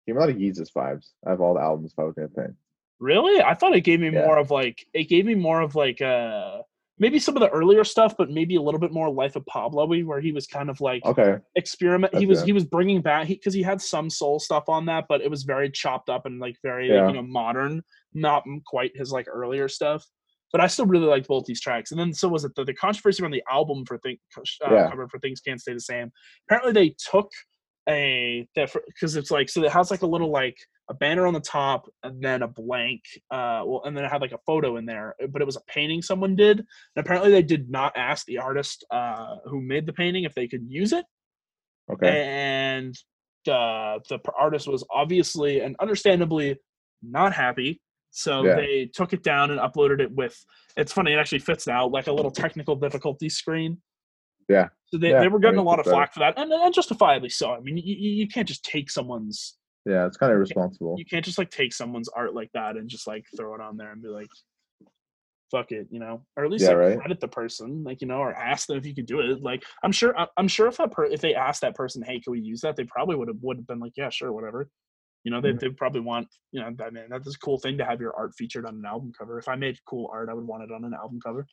[0.07, 1.11] gave me a lot of Yeezus vibes.
[1.27, 2.55] I have all the albums if I was gonna think.
[3.01, 3.43] Really?
[3.43, 4.25] I thought it gave me Yeah.
[4.25, 6.63] more of like it gave me more of like uh
[6.99, 9.87] maybe some of the earlier stuff, but maybe a little bit more Life of Pablo
[10.05, 12.15] where he was kind of like Okay, experiment.
[12.15, 12.47] He was fair.
[12.47, 15.43] he was bringing back because he, had some soul stuff on that, but it was
[15.43, 17.83] very chopped up and like very like, you know modern,
[18.15, 20.05] not quite his like earlier stuff.
[20.53, 21.93] But I still really liked both these tracks.
[21.93, 24.91] And then so was it the, the controversy around the album for thing uh, Yeah.
[24.91, 26.13] cover for things can't stay the same.
[26.47, 27.31] Apparently they took
[27.89, 30.57] a different because it's like so it has like a little like
[30.89, 34.21] a banner on the top and then a blank uh well and then it had
[34.21, 36.67] like a photo in there but it was a painting someone did and
[37.05, 40.65] apparently they did not ask the artist uh who made the painting if they could
[40.69, 41.05] use it
[41.91, 42.95] okay, and
[43.45, 46.57] the the artist was obviously and understandably
[47.03, 47.81] not happy
[48.13, 48.55] so Yeah.
[48.57, 50.37] they took it down and uploaded it with
[50.77, 53.79] it's funny it actually fits now like a little technical difficulty screen
[54.49, 54.69] Yeah.
[54.87, 56.75] so they, Yeah, they were I getting a lot of flack for that and, and
[56.75, 60.97] justifiably so i mean you, you can't just take someone's yeah, it's kind of irresponsible.
[60.97, 63.77] you can't just like take someone's art like that and just like throw it on
[63.77, 64.29] there and be like
[65.53, 66.99] fuck it, you know, or at least Yeah, like right.
[66.99, 69.43] credit the person, like you know, or ask them if you could do it.
[69.43, 72.33] Like I'm sure, I'm sure if that per- if they asked that person, hey, can
[72.33, 72.75] we use that?
[72.75, 74.69] They probably would have would have been like, yeah, sure, whatever.
[75.25, 75.61] You know, they Mhm.
[75.61, 78.33] they probably want, you know, I mean, that's a cool thing to have your art
[78.37, 79.39] featured on an album cover.
[79.39, 81.47] If I made cool art, I would want it on an album cover.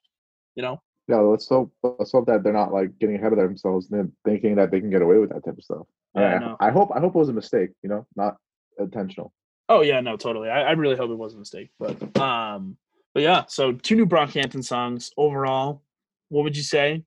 [0.56, 3.90] You know, Yeah, let's hope let's hope that they're not like getting ahead of themselves
[3.92, 5.88] and thinking that they can get away with that type of stuff.
[6.16, 6.58] Yeah, I know.
[6.60, 8.38] I hope I hope it was a mistake, you know, not
[8.78, 9.34] intentional.
[9.70, 10.50] Oh yeah, no, totally.
[10.50, 12.78] I, I really hope it was a mistake, but um,
[13.16, 13.46] but yeah.
[13.48, 15.82] So two new Brockhampton songs overall.
[16.30, 17.04] What would you say?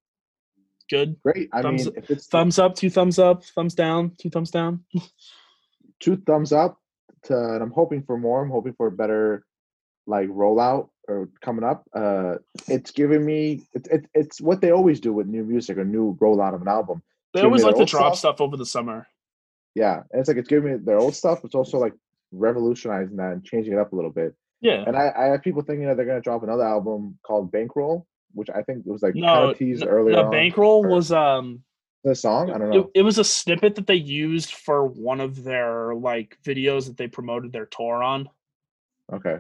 [0.91, 1.17] Good.
[1.23, 1.49] Great.
[1.53, 4.85] I Thumbs- mean, if it's Thumbs up, two thumbs up, thumbs down, two thumbs down.
[6.01, 6.77] two thumbs up,
[7.25, 8.43] to, and I'm hoping for more.
[8.43, 9.45] I'm hoping for a better
[10.07, 11.85] like rollout or coming up.
[11.95, 12.37] Uh,
[12.69, 16.17] it's giving me it's it, it's what they always do with new music or new
[16.21, 17.03] rollout of an album.
[17.35, 18.37] They always like to drop stuff.
[18.37, 19.07] stuff over the summer.
[19.75, 21.45] Yeah, and it's like it's giving me their old stuff.
[21.45, 21.95] It's also like
[22.31, 24.35] revolutionizing that and changing it up a little bit.
[24.61, 24.85] Yeah.
[24.87, 28.49] And I, I have people thinking that they're gonna drop another album called Bankroll, which
[28.51, 30.31] I think was like kind No, of teased no, earlier on.
[30.31, 31.63] bankroll or- was um
[32.05, 32.91] The song, I don't it, know.
[32.95, 37.09] it was a snippet that they used for one of their like videos that they
[37.09, 38.29] promoted their tour on.
[39.13, 39.39] Okay,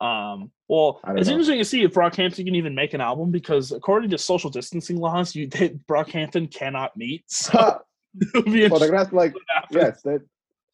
[0.00, 1.34] Um, well, it's know.
[1.34, 4.98] interesting to see if Brockhampton can even make an album because according to social distancing
[4.98, 7.24] laws, you they, Brockhampton cannot meet.
[7.30, 7.82] So
[8.34, 9.34] well, they're gonna have to like
[9.70, 10.18] yes, they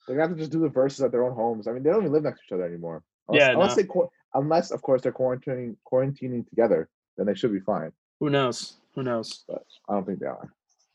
[0.06, 1.66] they're gonna have to just do the verses at their own homes.
[1.66, 3.02] I mean, they don't even live next to each other anymore.
[3.28, 3.82] Unless, Yeah, unless no.
[3.82, 3.88] they
[4.34, 7.92] unless of course they're quarantining quarantining together, then they should be fine.
[8.20, 8.74] Who knows?
[8.94, 9.44] Who knows?
[9.48, 10.52] But I don't think they are.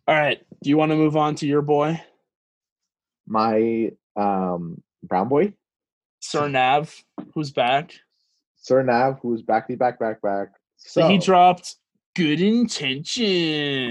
[0.08, 0.42] All right.
[0.64, 2.02] Do you want to move on to your boy,
[3.26, 5.54] My um brown boy,
[6.22, 6.96] Sir Nav,
[7.34, 7.94] who's back?
[8.58, 10.50] Sir Nav, who's backly back back back.
[10.78, 11.76] So, he dropped
[12.16, 13.90] Good Intentions.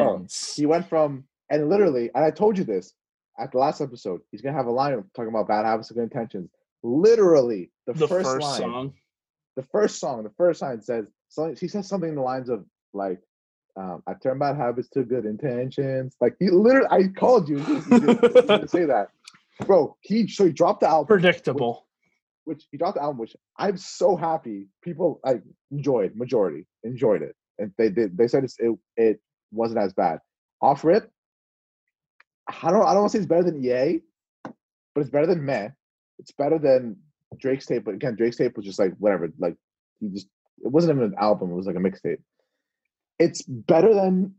[0.57, 2.95] he went from and literally, and I told you this
[3.39, 4.21] at the last episode.
[4.31, 6.51] He's gonna have a line talking about bad habits and good intentions.
[6.83, 8.95] Literally, the, the first, first, line, song.
[9.57, 11.55] the first song, the first line says so.
[11.55, 13.21] He says something in the lines of like,
[13.77, 17.81] um, "I turn bad habits to good intentions." Like he literally, I called you he
[18.67, 19.09] say that,
[19.67, 19.97] bro.
[20.01, 21.86] He so he dropped the album, Predictable.
[22.47, 26.17] Which he dropped the album, which I'm so happy people like enjoyed.
[26.17, 28.17] Majority enjoyed it, and they did.
[28.17, 29.21] They said it's, it it
[29.53, 30.21] wasn't as bad.
[30.63, 31.11] Off rip,
[32.49, 34.01] I don't I don't want to say it's better than EA,
[34.43, 35.71] but it's better than Meh.
[36.19, 36.97] It's better than
[37.39, 39.29] Drake's tape, but again, Drake's tape was just like whatever.
[39.39, 39.57] Like
[40.01, 40.29] he just
[40.65, 42.23] it wasn't even an album; it was like a mixtape.
[43.19, 44.35] It's better than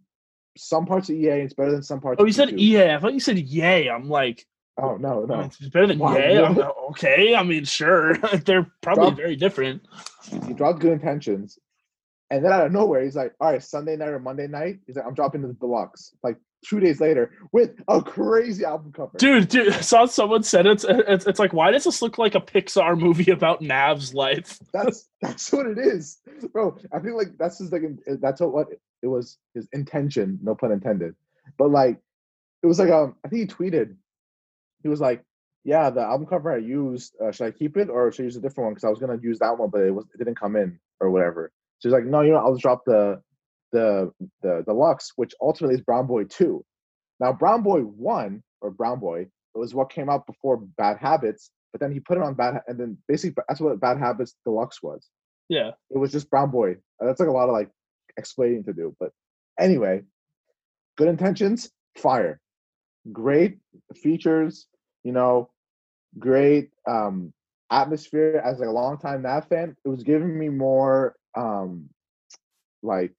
[0.57, 1.41] some parts of EA.
[1.41, 2.21] It's better than some parts.
[2.21, 2.59] Oh, you said P2.
[2.59, 2.91] EA.
[2.91, 3.89] I thought you said yay.
[3.89, 4.45] I'm like,
[4.79, 5.37] Oh no, I no.
[5.37, 6.15] mean, it's better than Wow.
[6.15, 6.57] I'm,
[6.91, 7.35] okay.
[7.35, 8.15] I mean, sure.
[8.45, 9.81] They're probably Drop- very different.
[10.45, 11.57] he dropped good intentions,
[12.29, 14.95] and then out of nowhere, he's like, "All right, Sunday night or Monday night." He's
[14.95, 19.17] like, "I'm dropping the deluxe." Like two days later, with a crazy album cover.
[19.17, 22.35] Dude, dude, I saw someone said it's, it's it's like why does this look like
[22.35, 24.59] a Pixar movie about Nav's life?
[24.73, 26.19] that's that's what it is,
[26.51, 26.77] bro.
[26.91, 27.83] I feel like that's his like
[28.21, 28.67] that's what, what
[29.01, 31.15] it was his intention, no pun intended.
[31.57, 31.99] But like,
[32.63, 33.95] it was like um, I think he tweeted,
[34.87, 35.21] he was like,
[35.65, 38.37] "Yeah, the album cover I used, uh, should I keep it or should I use
[38.37, 38.73] a different one?
[38.73, 41.11] Because I was gonna use that one, but it was it didn't come in or
[41.11, 43.21] whatever." So he's like, "No, you know, I'll just drop the
[43.73, 46.63] the the deluxe, which ultimately is Brown Boy two.
[47.19, 51.49] Now, Brown Boy one or Brown Boy it was what came out before Bad Habits,
[51.71, 54.83] but then he put it on Bad, and then basically that's what Bad Habits Deluxe
[54.83, 55.09] was.
[55.49, 55.71] Yeah.
[55.89, 56.77] It was just Brown Boy.
[56.99, 57.69] That's like a lot of like
[58.17, 59.11] explaining to do, but
[59.59, 60.03] anyway,
[60.95, 62.39] good intentions, fire,
[63.11, 63.57] great
[63.95, 64.67] features,
[65.07, 65.49] you know,
[66.19, 67.31] great um
[67.71, 68.41] atmosphere.
[68.43, 71.89] As a longtime Nav fan, it was giving me more um
[72.83, 73.15] like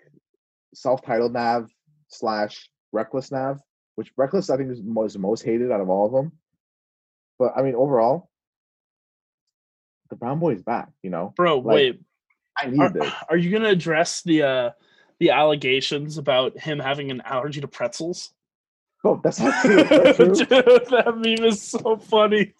[0.74, 1.70] self-titled Nav
[2.08, 3.60] slash Reckless Nav,
[3.94, 6.32] which Reckless I think is most most hated out of all of them.
[7.38, 8.28] But I mean, overall,
[10.10, 10.90] the Brown Boy is back.
[11.02, 12.00] You know, Bro, Like, wait.
[12.60, 13.12] I need Are, this.
[13.30, 14.70] are you gonna address the uh
[15.20, 18.34] the allegations about him having an allergy to pretzels?
[19.04, 19.84] Oh, that's not true.
[19.84, 20.34] That's true.
[20.34, 22.52] Dude, that meme is so funny.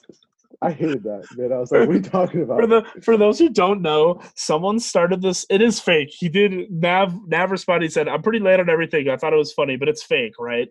[0.60, 1.52] I hated that, man.
[1.52, 2.60] I was like, what are you talking about?
[2.60, 5.46] For the for those who don't know, someone started this.
[5.50, 6.08] It is fake.
[6.10, 7.86] He did Nav Nav responded.
[7.86, 9.08] He said, "I'm pretty late on everything.
[9.08, 10.68] I thought it was funny, but it's fake, right?"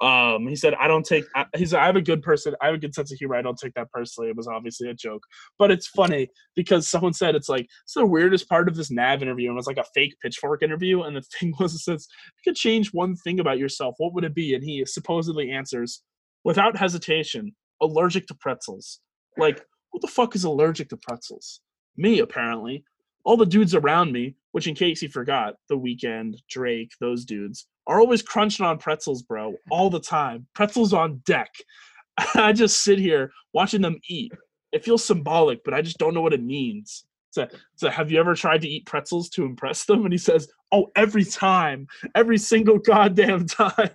[0.00, 2.54] Um, he said, "I don't take." I, he said, "I have a good person.
[2.60, 3.36] I have a good sense of humor.
[3.36, 4.30] I don't take that personally.
[4.30, 5.22] It was obviously a joke,
[5.58, 9.22] but it's funny because someone said it's like it's the weirdest part of this Nav
[9.22, 11.02] interview, and it was like a fake Pitchfork interview.
[11.02, 13.94] And the thing was, it says you could change one thing about yourself.
[13.98, 14.54] What would it be?
[14.54, 16.02] And he supposedly answers
[16.44, 19.00] without hesitation, allergic to pretzels.
[19.38, 21.60] Like, what the fuck is allergic to pretzels?
[21.96, 22.84] Me, apparently.
[23.24, 27.66] All the dudes around me, which in case you forgot, The Weeknd, Drake, those dudes,
[27.86, 30.46] are always crunching on pretzels, bro, all the time.
[30.54, 31.50] Pretzels on deck.
[32.34, 34.32] I just sit here watching them eat.
[34.72, 37.04] It feels symbolic, but I just don't know what it means.
[37.30, 40.04] So, so have you ever tried to eat pretzels to impress them?
[40.04, 43.90] And he says, "Oh, every time, every single goddamn time."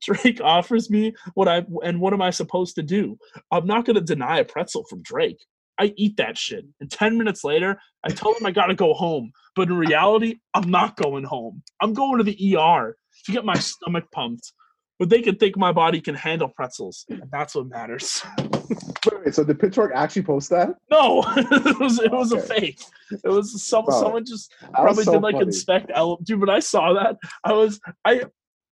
[0.00, 3.18] Drake offers me what I and what am I supposed to do?
[3.50, 5.44] I'm not gonna deny a pretzel from Drake.
[5.78, 6.64] I eat that shit.
[6.80, 9.32] And 10 minutes later, I tell him I gotta go home.
[9.54, 11.62] But in reality, I'm not going home.
[11.80, 14.52] I'm going to the ER to get my stomach pumped.
[14.98, 17.04] But they can think my body can handle pretzels.
[17.10, 18.22] And that's what matters.
[18.70, 20.70] Wait, wait, so did Pitchfork actually post that?
[20.90, 22.80] No, it was it was a fake.
[23.10, 25.46] It was some Bro, someone just probably so did like funny.
[25.46, 26.40] inspect ele- dude.
[26.40, 28.24] When I saw that, I was I.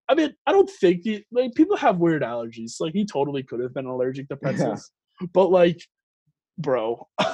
[0.09, 2.77] I mean, I don't think he, like people have weird allergies.
[2.79, 4.49] Like he totally could have been allergic to Yeah.
[4.49, 4.91] pretzels,
[5.33, 5.79] but like,
[6.59, 7.07] bro,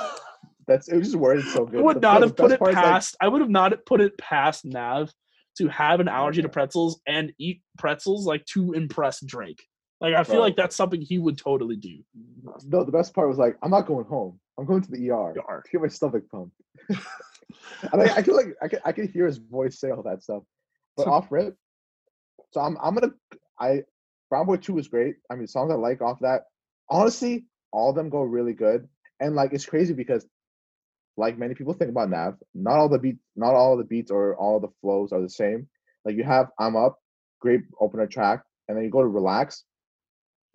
[0.68, 1.80] That's it was just worded so good.
[1.80, 3.18] I would The- not have put it part is, like, past.
[3.22, 5.12] I would have not put it past Nav
[5.58, 9.64] to have an allergy to pretzels and eat pretzels like to impress Drake.
[10.02, 10.42] Like I feel Bro.
[10.44, 12.00] like that's something he would totally do.
[12.66, 14.40] no, the best part was like, I'm not going home.
[14.58, 16.56] I'm going to the ER to get my stomach pumped.
[16.90, 20.24] and I, I feel like I could I could hear his voice say all that
[20.24, 20.44] stuff.
[20.98, 21.56] But off rip,
[22.52, 23.14] so I'm I'm gonna
[23.60, 23.84] I
[24.30, 25.16] Brown Boy Two is great.
[25.30, 26.44] I mean, songs I like off that.
[26.90, 28.88] Honestly, all of them go really good.
[29.20, 30.26] And like it's crazy because,
[31.18, 34.36] like many people think about Nav, not all the beats, not all the beats or
[34.36, 35.68] all the flows are the same.
[36.04, 37.00] Like you have I'm Up,
[37.40, 39.64] great opener track, and then you go to Relax,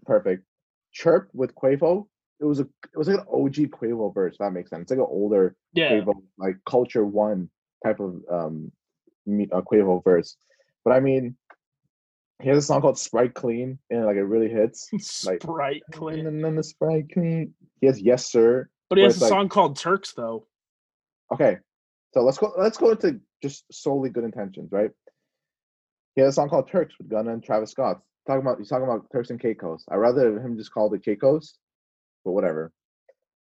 [0.05, 0.45] perfect.
[0.93, 2.07] Chirp with Quavo,
[2.41, 4.35] it was a it was like an OG Quavo verse.
[4.35, 4.83] If that makes sense.
[4.83, 7.51] It's like an older Yeah, Quavo, like Culture One
[7.85, 8.73] type of um
[9.29, 10.37] uh, Quavo verse.
[10.85, 11.37] But I mean,
[12.41, 14.89] he has a song called Sprite Clean, and like it really hits.
[15.25, 16.27] like- Sprite clean.
[16.27, 17.53] And then the Sprite Clean.
[17.81, 18.69] He has Yes Sir.
[18.89, 20.47] But he has a like- song called Turks though.
[21.33, 21.59] Okay,
[22.13, 22.53] so let's go.
[22.59, 24.91] Let's go into just solely good intentions, right?
[26.17, 28.01] He has a song called Turks with Gunna and Travis Scott.
[28.27, 29.85] Talking about he's talking about Turks and Caicos.
[29.91, 31.55] I'd rather him just call it Caicos,
[32.25, 32.73] but whatever.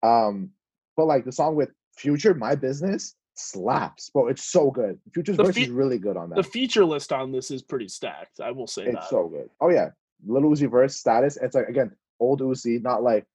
[0.02, 0.50] Um,
[0.96, 4.28] but like the song with Future, My Business slaps, bro.
[4.28, 4.98] It's so good.
[5.12, 6.36] Future's The verse fe- is really good on that.
[6.36, 8.40] The feature list on this is pretty stacked.
[8.40, 9.10] I will say it's that.
[9.10, 9.48] so good.
[9.60, 9.90] Oh yeah,
[10.26, 11.36] Little Uzi verse status.
[11.40, 13.26] It's like again old Uzi, not like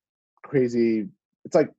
[0.44, 1.08] crazy.
[1.46, 1.70] It's like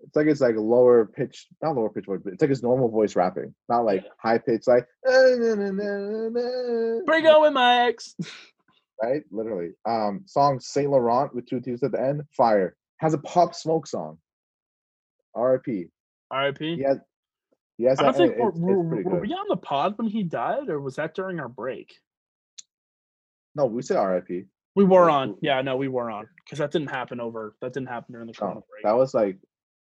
[0.00, 2.88] it's like it's like lower pitch, not lower pitch voice, but it's like his normal
[2.88, 4.10] voice rapping, not like Yeah.
[4.18, 5.42] high pitch, like Bring
[7.26, 8.14] on with my ex.
[9.02, 9.72] right, literally.
[9.86, 13.86] Um, song Saint Laurent with two T's at the end, fire has a pop smoke
[13.86, 14.18] song.
[15.34, 15.86] R.I.P.
[16.30, 16.76] R.I.P.
[16.76, 16.82] He
[17.84, 19.20] has I don't that, think and were, it's, were, it's were good.
[19.28, 21.94] we on the pod when he died, or was that during our break?
[23.54, 24.44] No, we said R.I.P.
[24.76, 25.36] We were on.
[25.40, 27.56] Yeah, no, we were on because that didn't happen over.
[27.60, 28.84] That didn't happen during the No, commercial break.
[28.84, 29.38] that was like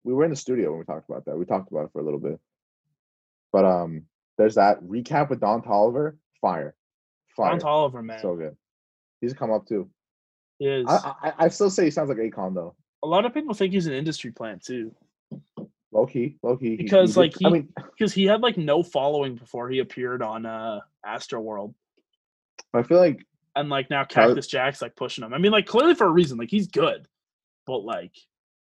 [0.05, 1.37] we were in the studio when we talked about that.
[1.37, 2.39] We talked about it for a little bit.
[3.53, 4.03] But um
[4.39, 6.17] there's that recap with Don Toliver.
[6.41, 6.75] Fire.
[7.37, 7.59] Fire.
[7.59, 8.57] Don Toliver, man, So good.
[9.21, 9.91] He's come up too.
[10.59, 10.87] he is.
[10.89, 12.75] I, I I still say he sounds like Akon though.
[13.03, 14.95] a lot of people think he's an industry plant too,
[15.93, 16.37] Low key.
[16.43, 16.71] Low key.
[16.71, 19.69] he- he Because, did- like, I he- mean because he had like no following before
[19.69, 21.75] he appeared on uh Astro World,
[22.75, 23.25] I feel like
[23.57, 25.35] and like now Cactus Jack's like pushing him.
[25.35, 26.39] I mean, like clearly for a reason.
[26.39, 27.07] Like he's good,
[27.67, 28.13] but like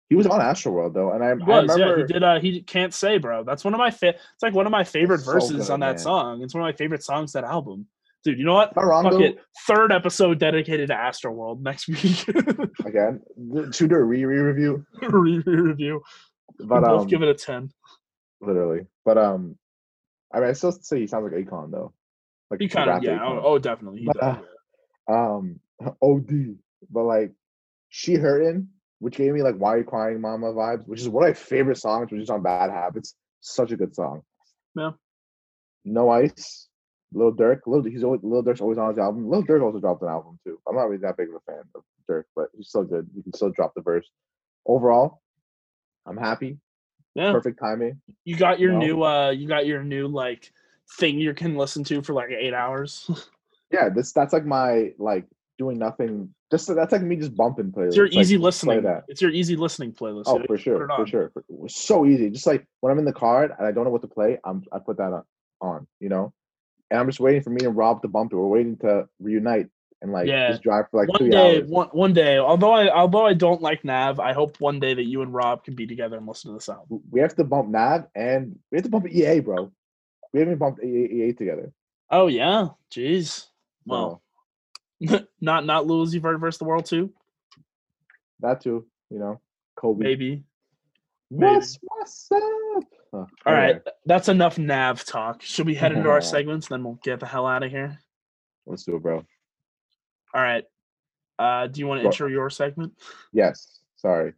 [0.08, 1.12] he was on Astroworld though.
[1.12, 2.22] And I, he I was, yeah, he did.
[2.22, 3.44] Uh, he can't say, bro.
[3.44, 5.80] That's one of my fa- It's like one of my favorite so verses good, on
[5.80, 5.98] that man.
[5.98, 6.42] song.
[6.42, 7.86] It's one of my favorite songs that album,
[8.24, 8.38] dude.
[8.38, 8.74] You know what?
[8.74, 9.20] Wrong Fuck though?
[9.20, 9.38] it.
[9.66, 12.26] Third episode dedicated to Astro World next week.
[12.86, 13.20] Again.
[13.72, 14.86] To do a re re review.
[15.02, 16.02] Re- review.
[16.58, 17.70] But um give it a ten.
[18.40, 18.86] literally.
[19.04, 19.56] But um
[20.32, 21.92] I mean I still say he sounds like Akon though.
[22.50, 23.18] Like He kind of yeah.
[23.18, 23.40] Akon.
[23.42, 24.04] Oh, definitely.
[24.04, 24.40] But, does, uh,
[25.08, 25.34] yeah.
[25.34, 25.60] um
[26.02, 26.56] OD.
[26.90, 27.32] But like
[27.88, 31.24] she hurting, which gave me like Why Are You Crying Mama vibes, which is one
[31.24, 33.14] of my favorite songs, which is on Bad Habits.
[33.40, 34.22] Such a good song.
[34.74, 34.92] Yeah.
[35.84, 36.68] No Ice,
[37.12, 37.60] Lil Durk.
[37.66, 39.28] Lil he's always Lil Durk's always on his album.
[39.28, 40.58] Lil Durk also dropped an album too.
[40.68, 43.08] I'm not really that big of a fan of Durk, but he's still good.
[43.14, 44.08] You can still drop the verse.
[44.66, 45.22] Overall,
[46.08, 46.58] I'm happy.
[47.14, 47.32] yeah.
[47.32, 48.00] Perfect timing.
[48.24, 48.78] You got your No.
[48.78, 50.52] new uh you got your new like
[50.98, 53.08] thing you can listen to for like eight hours.
[53.70, 55.26] Yeah, this that's like my like
[55.58, 56.32] doing nothing.
[56.50, 57.88] Just that's like me just bumping playlist.
[57.88, 58.82] it's your It's like, easy play listening.
[58.84, 59.04] that.
[59.08, 60.22] It's your easy listening playlist.
[60.24, 61.28] Oh, for sure, for sure.
[61.34, 62.30] For- was so easy.
[62.30, 64.64] Just like when I'm in the car and I don't know what to play, I'm
[64.72, 65.22] I put that on,
[65.60, 66.32] on, you know,
[66.90, 68.36] and I'm just waiting for me and Rob to bump it.
[68.36, 69.68] We're waiting to reunite
[70.02, 70.50] and like Yeah.
[70.50, 71.68] just drive for like one three day, hours.
[71.70, 72.38] one one day.
[72.38, 75.64] Although I although I don't like Nav, I hope one day that you and Rob
[75.64, 77.00] can be together and listen to this album.
[77.10, 79.72] We have to bump Nav and we have to bump EA, bro.
[80.32, 81.72] We haven't bumped EA, EA together.
[82.10, 83.46] Oh yeah, jeez.
[83.86, 84.22] Well,
[85.06, 87.12] So, not not Uzi Vert versus the world too.
[88.40, 89.40] that too, you know,
[89.76, 90.04] Kobe.
[90.04, 90.44] Maybe.
[91.30, 91.54] maybe.
[91.54, 92.84] What's what's up?
[93.10, 95.40] Huh, All right, anyway, that's enough Nav talk.
[95.42, 96.68] Should we head into our segments?
[96.68, 97.98] Then we'll get the hell out of here.
[98.66, 99.24] let's do it, bro.
[100.38, 100.62] All right.
[101.36, 102.92] Uh, do you want to Go- intro your segment?
[103.32, 104.34] Yes, sorry.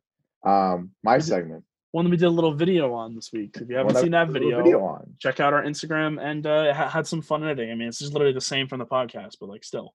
[0.46, 1.64] Um, my it- segment.
[1.90, 3.56] one that we did a little video on this week.
[3.60, 5.12] If you haven't One seen that video, video on.
[5.18, 7.70] check out our Instagram and uh, ha- had some fun editing.
[7.70, 9.92] I mean, it's just literally the same from the podcast, but like still.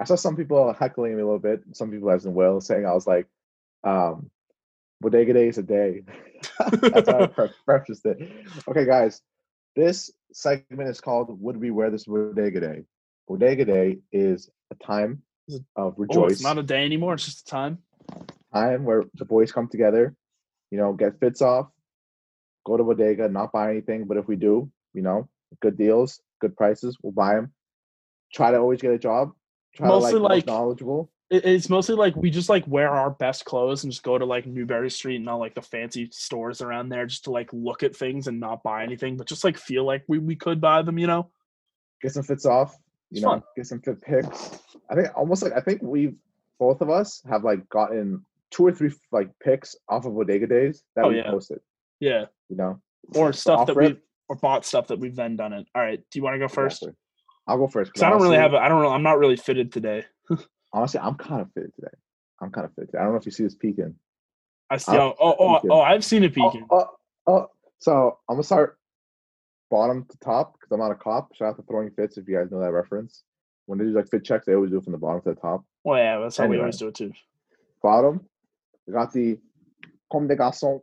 [0.00, 1.60] I saw some people heckling me a little bit.
[1.72, 3.26] Some people, as in Will, saying I was like,
[3.84, 4.30] um,
[5.02, 6.02] "Bodega day is a day."
[6.80, 8.18] That's how I pre- prefaced it.
[8.68, 9.20] Okay, guys,
[9.74, 12.84] this segment is called "Would We Wear This Bodega Day?"
[13.28, 17.14] Bodega Day is a time Of Oh, rejoice, it's not a day anymore.
[17.14, 17.78] It's just a time.
[18.52, 20.14] time where the boys come together,
[20.70, 21.68] you know, get fits off,
[22.64, 25.28] go to bodega, not buy anything, but if we do, you know,
[25.60, 27.52] good deals, good prices, we'll buy them.
[28.32, 29.32] Try to always get a job.
[29.74, 31.10] Try Mostly to like, like- knowledgeable.
[31.28, 34.46] It's mostly like we just like wear our best clothes and just go to like
[34.46, 37.96] Newbury Street and all like the fancy stores around there just to like look at
[37.96, 40.98] things and not buy anything, but just like feel like we, we could buy them,
[40.98, 41.28] you know?
[42.00, 42.76] get some fits off,
[43.10, 43.42] you It's know, fun.
[43.56, 44.58] get some fit picks.
[44.90, 46.14] I think almost like I think we've
[46.58, 50.82] both of us have like gotten two or three like picks off of bodega days
[50.94, 51.30] that Oh, we yeah.
[51.30, 51.60] posted.
[52.00, 52.26] Yeah.
[52.48, 52.80] You know,
[53.14, 53.96] Or stuff that we
[54.28, 55.66] or bought stuff that we've then done it.
[55.74, 56.00] All right.
[56.10, 56.82] Do you want to go first?
[56.82, 56.96] Exactly.
[57.48, 57.92] I'll go first.
[57.92, 58.90] Because I don't really have a, I don't know.
[58.90, 60.04] I'm not really fitted today.
[60.72, 61.94] Honestly, I'm kind of fitted today.
[62.40, 62.90] I'm kind of fitted.
[62.90, 62.98] Today.
[63.00, 63.94] I don't know if you see this peeking.
[64.68, 64.92] I see.
[64.96, 65.70] Oh, oh, oh, peeking.
[65.70, 66.86] oh, I've seen it Oh, oh,
[67.28, 67.46] oh.
[67.78, 68.78] So I'm gonna start
[69.70, 71.34] bottom to top because I'm not a cop.
[71.34, 73.22] Shout out to throwing fits if you guys know that reference.
[73.66, 75.40] When they do like fit checks, they always do it from the bottom to the
[75.40, 75.64] top.
[75.84, 77.12] Well, yeah, that's how we always do it too.
[77.82, 78.24] Bottom,
[78.86, 79.38] we got the
[80.10, 80.82] Comme des Garçons.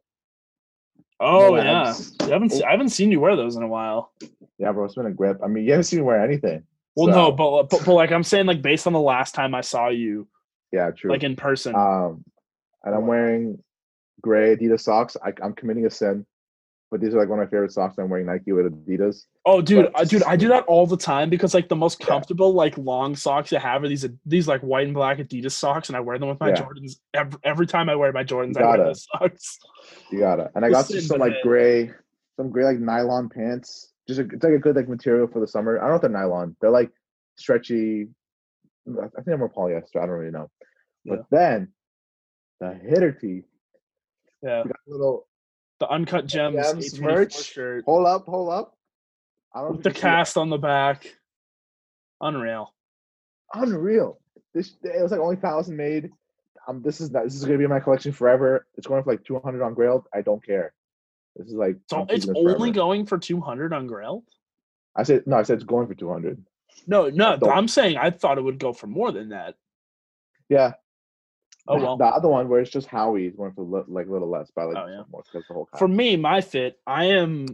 [1.20, 2.16] Oh yeah, abs.
[2.22, 4.12] I haven't se- I haven't seen you wear those in a while.
[4.58, 5.40] Yeah, bro, it's been a grip.
[5.44, 6.64] I mean, you haven't seen me wear anything.
[6.96, 9.62] Well, no, but, but but like I'm saying, like based on the last time I
[9.62, 10.28] saw you,
[10.72, 11.10] yeah, true.
[11.10, 11.76] like in person.
[11.76, 12.24] um,
[12.84, 13.64] and I'm wearing
[14.22, 15.16] gray Adidas socks.
[15.24, 16.26] I, I'm committing a sin,
[16.94, 17.96] but these are like one of my favorite socks.
[17.98, 19.24] I'm wearing Nike with Adidas.
[19.48, 22.00] oh, dude, but- I, dude, I do that all the time because like the most
[22.00, 22.06] Yeah.
[22.06, 25.90] comfortable like long socks I have are these these like white and black Adidas socks,
[25.90, 26.56] and I wear them with my Yeah.
[26.62, 28.58] Jordans every, every time I wear my Jordans.
[28.58, 29.58] I wear those socks.
[30.12, 30.52] You got it.
[30.54, 31.92] And I got some like gray,
[32.38, 33.92] some gray like nylon pants.
[34.08, 35.78] Just a, it's like a good like material for the summer.
[35.80, 36.56] I don't know if they're nylon.
[36.62, 36.92] They're like
[37.38, 38.08] stretchy.
[38.88, 39.96] I think they're more polyester.
[39.98, 40.52] I don't really know.
[41.06, 41.70] But then
[42.60, 43.42] the hitter tee.
[44.44, 45.26] Yeah, We got a little
[45.84, 47.44] the uncut gems, Gems merch.
[47.44, 48.78] shirt hold up, hold up.
[49.54, 49.96] I don't know with the it.
[49.96, 51.14] cast on the back.
[52.22, 52.74] Unreal.
[53.54, 54.20] unreal.
[54.54, 56.10] This it was like only thousand made.
[56.68, 58.66] Um, this is not, this is gonna be in my collection forever.
[58.78, 60.08] It's going for like two hundred on Grail.
[60.14, 60.74] I don't care.
[61.36, 64.24] This is like So it's only going for 200 on Grail.
[64.96, 65.38] I said no.
[65.38, 66.42] I said it's going for two hundred.
[66.88, 69.56] No, no, I'm saying I thought it would go for more than that.
[70.48, 70.74] Yeah.
[71.68, 71.98] Oh well.
[71.98, 74.52] The other one where it's just Howie is going for li- like a little less
[74.52, 75.04] by like Oh, yeah.
[75.12, 75.70] more because the whole.
[75.78, 77.46] For me, my fit, I am.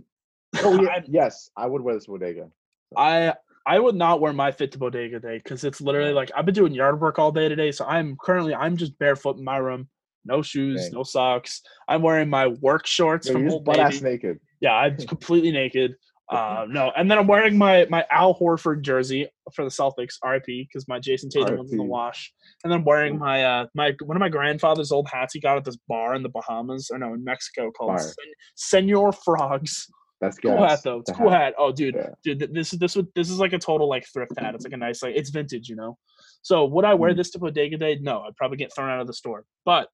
[0.63, 2.49] oh yeah, I, yes, I would wear this bodega.
[2.97, 3.33] I
[3.65, 6.55] I would not wear my fit to bodega day because it's literally like I've been
[6.55, 7.71] doing yard work all day today.
[7.71, 9.89] So I'm currently I'm just barefoot in my room,
[10.25, 10.93] no shoes, Dang.
[10.93, 11.61] no socks.
[11.87, 14.39] I'm wearing my work shorts Yo, from you're Old just butt ass naked.
[14.59, 15.93] Yeah, I'm completely naked.
[16.29, 20.45] Uh, no, and then I'm wearing my my Al Horford jersey for the Celtics, RIP,
[20.45, 22.31] because my Jayson Tatum one's in the wash.
[22.63, 25.57] And then I'm wearing my uh my one of my grandfather's old hats he got
[25.57, 28.13] at this bar in the Bahamas or no in Mexico called Sen-
[28.55, 29.87] Senor Frogs.
[30.21, 30.69] That's Cool gas.
[30.71, 30.99] hat though.
[30.99, 31.53] It's The cool hat.
[31.57, 32.09] Oh, dude, Yeah.
[32.23, 34.53] dude, this is this would this is like a total like thrift hat.
[34.53, 35.97] It's like a nice like it's vintage, you know.
[36.43, 37.17] So would I wear Mm.
[37.17, 37.97] this to Bodega Day?
[38.01, 39.45] No, I'd probably get thrown out of the store.
[39.65, 39.87] But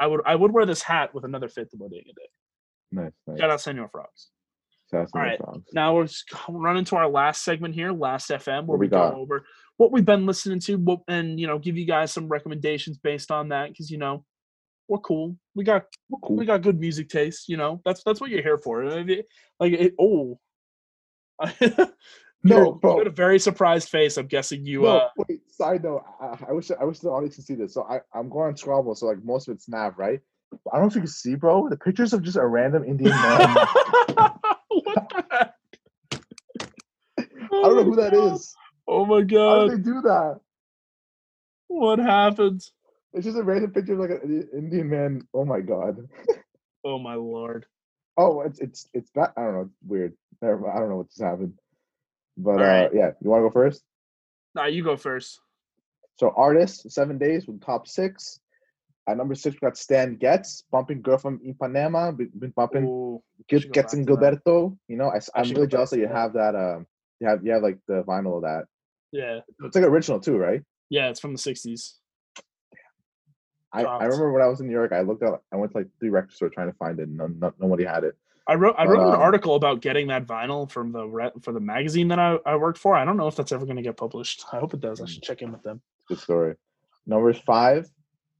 [0.00, 2.28] I would I would wear this hat with another fit to Bodega Day.
[2.90, 3.38] Nice, nice.
[3.38, 4.30] Shout out Senor Frogs.
[4.90, 5.38] Shout out to All right.
[5.38, 5.64] songs.
[5.72, 6.06] Now we're
[6.48, 9.14] running to our last segment here, last FM, where we, we go got?
[9.14, 9.44] over
[9.76, 13.30] what we've been listening to, what, and you know, give you guys some recommendations based
[13.30, 14.24] on that, because you know,
[14.88, 15.36] we're cool.
[15.54, 16.36] We got Well, cool.
[16.36, 17.48] we got good music taste.
[17.48, 18.84] You know, that's that's what you're here for.
[18.84, 20.38] Like, it, oh,
[22.44, 22.98] No, You're- you bro.
[22.98, 24.16] had a very surprised face.
[24.16, 24.82] I'm guessing you.
[24.82, 25.40] No, uh, wait.
[25.50, 27.74] Side note: I, I wish I wish the audience could see this.
[27.74, 30.20] So I I'm going on Scrobble, so like most of it's Nav, right?
[30.72, 31.68] I don't know if you can see, bro.
[31.68, 33.56] The pictures of just a random Indian man.
[35.00, 35.52] the?
[37.18, 38.54] I don't know who that is.
[38.86, 39.48] Oh my god!
[39.48, 39.68] How god!
[39.68, 40.40] did they do that?
[41.68, 42.62] What happened?
[43.12, 45.28] It's just a random picture of like an Indian man.
[45.34, 46.08] Oh my god.
[46.84, 47.66] Oh my lord!
[48.16, 49.32] Oh, it's it's it's bad.
[49.36, 49.60] I don't know.
[49.62, 50.14] It's weird.
[50.40, 51.54] Never, mind, I don't know what just happened.
[52.36, 53.82] But uh, yeah, you want to go first?
[54.54, 55.40] Nah, you go first.
[56.16, 58.40] So artists, seven days with top six.
[59.08, 63.22] At number six, we got Stan Getz, bumping girl from Ipanema, be- been bumping Ooh,
[63.50, 64.44] should Getz and back to that.
[64.44, 64.76] Gilberto.
[64.86, 66.54] You know, I, am really jealous that you have that.
[66.54, 66.86] Um,
[67.18, 68.66] you have you have like the vinyl of that.
[69.10, 70.62] yeah, It's like original too, right?
[70.90, 71.94] yeah, it's from the '60s.
[73.72, 75.78] I, I remember when I was in New York, I looked up, I went to
[75.78, 78.16] like three record stores trying to find it, and none, none, nobody had it.
[78.46, 81.30] I wrote I But, wrote an um, article about getting that vinyl from the re-
[81.42, 82.94] for the magazine that I, I worked for.
[82.96, 84.44] I don't know if that's ever going to get published.
[84.52, 85.00] I hope it does.
[85.00, 85.08] I Mm.
[85.08, 85.82] should check in with them.
[86.08, 86.54] Good story.
[87.06, 87.90] Number five,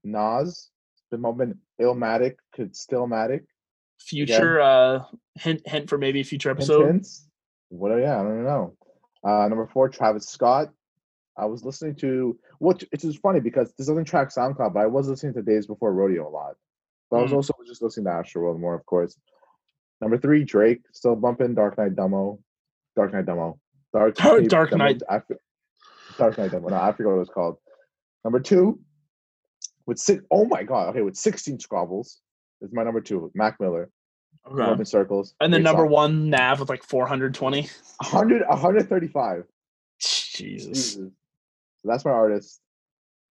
[0.05, 0.69] Nas,
[1.11, 3.45] been bumping Illmatic, could Stillmatic.
[4.01, 5.03] Future uh
[5.35, 6.87] hint hint for maybe a future episode.
[6.87, 7.27] Hints?
[7.71, 7.91] What?
[7.99, 8.77] Yeah, I don't know.
[9.25, 10.69] Uh, number four, Travis Scott.
[11.37, 14.81] I was listening to which it is just funny because this doesn't track SoundCloud, but
[14.81, 16.55] I was listening to Days Before Rodeo a lot.
[17.11, 17.37] But I was Mm.
[17.37, 19.17] also just listening to Astroworld more, of course.
[20.01, 22.39] Number three, Drake, still bumping Dark Knight Demo.
[22.97, 23.59] Dark Knight Demo.
[23.93, 25.03] Dark, Dark- Knight Dark Knight.
[25.09, 25.21] I,
[26.19, 26.69] Dark Knight Demo.
[26.69, 27.59] No, I forgot what it was called.
[28.25, 28.81] Number two,
[29.89, 32.19] with six, oh my god, okay, with 16 scrobbles,
[32.61, 33.91] is my number two, Mac Miller.
[34.47, 34.63] Okay.
[34.63, 35.35] Love in Circles.
[35.41, 35.91] And then number song.
[35.91, 37.63] one, Nav with like 420.
[37.63, 39.45] 100, 135.
[39.99, 40.67] Jesus.
[40.67, 40.93] Jesus.
[40.95, 41.11] So
[41.85, 42.61] that's my artist.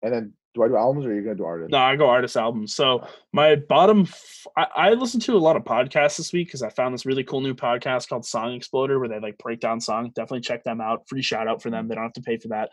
[0.01, 1.71] And then do I do albums or are you gonna do artists?
[1.71, 2.73] No, I go artist albums.
[2.73, 6.63] So my bottom, f- I, I listened to a lot of podcasts this week because
[6.63, 9.79] I found this really cool new podcast called Song Exploder where they like break down
[9.79, 10.11] songs.
[10.15, 11.07] Definitely check them out.
[11.07, 11.87] Free shout out for them.
[11.87, 12.69] They don't have to pay for that.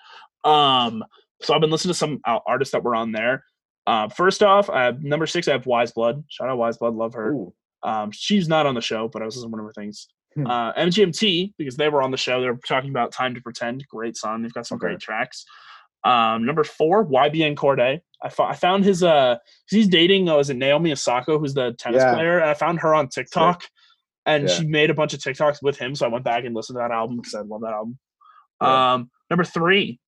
[0.48, 1.04] Um,
[1.42, 3.44] so I've been listening to some uh, artists that were on there.
[3.86, 5.46] Uh, first off, I have number six.
[5.48, 6.24] I have Weyes Blood.
[6.28, 6.94] Shout out Weyes Blood.
[6.94, 7.36] Love her.
[7.82, 10.08] Um, she's not on the show, but I was listening to one of her things.
[10.34, 10.46] Hmm.
[10.46, 12.40] Uh, MGMT because they were on the show.
[12.40, 14.42] They were talking about "Time to Pretend." Great song.
[14.42, 14.86] They've got some Okay.
[14.88, 15.44] great tracks.
[16.02, 18.00] Um, number four, YBN Cordae.
[18.22, 19.36] I, fo- I found his uh,
[19.68, 20.28] he's dating.
[20.28, 22.14] Uh, is it Naomi Osaka, who's the tennis Yeah.
[22.14, 22.38] player?
[22.40, 23.64] And I found her on TikTok,
[24.26, 24.54] and Yeah.
[24.54, 25.94] she made a bunch of TikToks with him.
[25.94, 27.98] So I went back and listened to that album because I love that album.
[28.62, 28.94] Yeah.
[28.94, 30.00] Um, number three,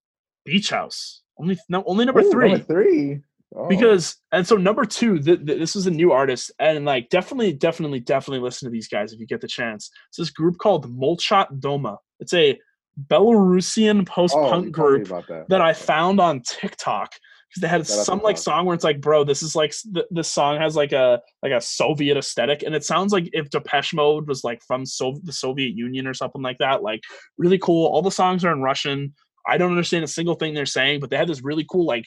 [0.44, 1.22] Beach House.
[1.38, 3.20] Only no, only number Ooh, three Number three.
[3.54, 7.08] Oh, because and so number two th- th- this is a new artist and like
[7.10, 9.90] definitely definitely definitely listen to these guys if you get the chance.
[10.08, 11.98] It's this group called molchat doma.
[12.18, 12.58] It's a
[13.08, 15.44] belarusian oh, post-punk me group that.
[15.48, 17.12] that i found on tiktok
[17.48, 20.32] because they had some like song where it's like bro this is like th- this
[20.32, 24.26] song has like a like a soviet aesthetic and it sounds like if depeche mode
[24.26, 27.00] was like from so- the soviet union or something like that like
[27.38, 27.86] really cool.
[27.86, 29.14] All the songs are in russian.
[29.46, 32.04] I don't understand a single thing they're saying but they have this really cool like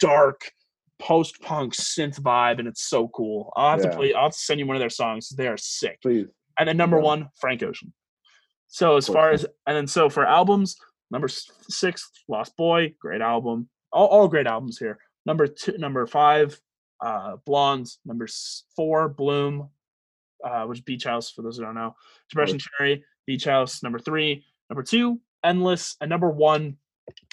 [0.00, 0.50] dark
[0.98, 3.52] post-punk synth vibe and it's so cool.
[3.56, 3.90] I'll have Yeah.
[3.90, 5.98] to play i'll have to send you one of their songs they are sick.
[6.02, 6.26] Please.
[6.58, 7.04] and then number Yeah.
[7.04, 7.92] one frank ocean.
[8.66, 10.76] So as far as and then so for albums
[11.10, 13.68] number six lost boy great album.
[13.92, 14.98] All, all great albums here.
[15.24, 16.60] Number two number five
[17.00, 18.00] uh blondes.
[18.04, 18.26] Number
[18.76, 19.70] four bloom
[20.44, 21.94] uh which is beach house for those who don't know.
[22.28, 24.44] Depression cherry beach house number three.
[24.68, 26.76] Number two endless and number one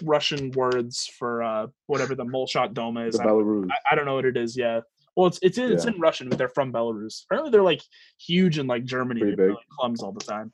[0.04, 3.68] russian words for uh whatever the molchat doma is The I, don't- Belarus.
[3.72, 4.80] I, I don't know what it is yeah
[5.16, 5.92] well it's it's in, it's Yeah.
[5.92, 7.82] in russian but they're from belarus apparently they're like
[8.20, 9.46] huge in like germany Pretty big.
[9.48, 10.52] really clums all the time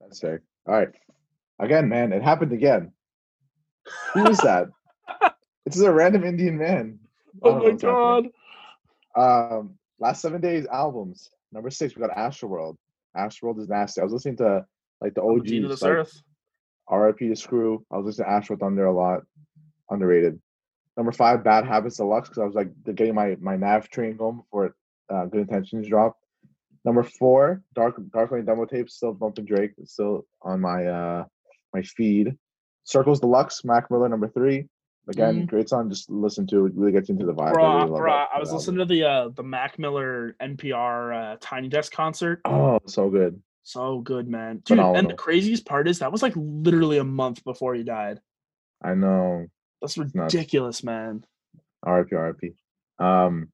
[0.00, 0.40] That's sick.
[0.66, 0.88] All right.
[1.58, 2.92] Again, man, it happened again.
[4.14, 4.68] Who is that?
[5.66, 6.98] this is a random Indian man.
[7.42, 8.28] Oh my god
[9.16, 11.30] Um, last seven days albums.
[11.52, 12.76] Number six, we got Astroworld.
[13.16, 14.00] Astroworld is nasty.
[14.00, 14.64] I was listening to
[15.00, 16.22] like the the Gene of OGs, this like earth
[16.90, 17.28] R.I.P.
[17.28, 17.84] to Screw.
[17.90, 19.20] I was listening to Astro Thunder a lot.
[19.90, 20.40] Underrated.
[20.96, 24.38] Number five, Bad Habits Deluxe, because I was like getting my my nav train home
[24.38, 24.74] before
[25.08, 26.18] uh, Good Intentions dropped.
[26.84, 31.24] Number four, Dark Dark Lane demo tape, still bumping Drake, it's still on my uh
[31.72, 32.36] my feed.
[32.84, 34.66] Circles Deluxe, Mac Miller, number three.
[35.08, 35.46] Again, Mhm.
[35.48, 35.88] great song.
[35.88, 36.74] Just listen to it.
[36.74, 37.56] Really gets into the vibe.
[37.56, 40.36] I, really love bro that- i was that listening to the uh the mac miller
[40.40, 42.60] npr uh tiny desk concert album.
[42.84, 43.40] Oh, so good.
[43.72, 47.42] So good man dude and the craziest part is that was like literally a month
[47.44, 48.20] before he died
[48.82, 49.46] I know.
[49.80, 51.24] that's ridiculous man
[51.86, 52.54] RIP, RIP.
[52.98, 53.48] Um,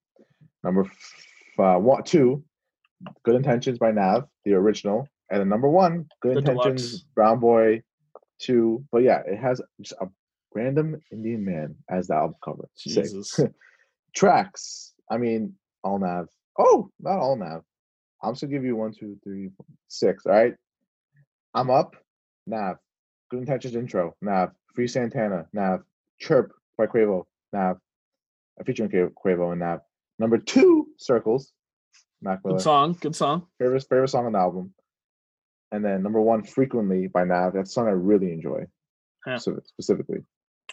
[0.65, 2.45] number f- uh, one, two,
[3.25, 7.05] Good Intentions by Nav, the original, and then number one, Good The Intentions, deluxe.
[7.15, 7.83] Brown Boy,
[8.41, 8.85] two.
[8.91, 10.09] But yeah, it has just a
[10.55, 12.69] random Indian man as the album cover.
[12.77, 13.39] Jesus
[14.15, 14.93] Tracks.
[15.11, 15.55] I mean,
[15.85, 16.27] all Nav.
[16.59, 17.63] Oh, not all Nav.
[18.27, 20.27] I'm just gonna give you one, two, three, four, six.
[20.27, 20.55] All right.
[21.55, 21.95] I'm up.
[22.47, 22.77] Nav.
[23.31, 24.15] Good Intentions intro.
[24.21, 24.51] Nav.
[24.75, 25.47] Free Santana.
[25.53, 25.81] Nav.
[26.21, 27.25] Chirp by Quavo.
[27.53, 27.77] Nav.
[28.61, 29.81] Uh, Featuring Qua- Quavo and Nav.
[30.19, 31.53] Number two, Circles.
[32.23, 32.57] Mac Miller.
[32.57, 34.73] good song good song Favorite favorite song on the album.
[35.71, 37.53] And then number one, Frequently by Nav.
[37.53, 38.67] That's a song I really enjoy.
[39.27, 39.37] Yeah.
[39.37, 40.19] Specifically.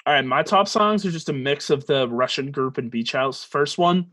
[0.06, 3.12] All right, my top songs are just a mix of the Russian group and Beach
[3.12, 3.44] House.
[3.44, 4.12] First one,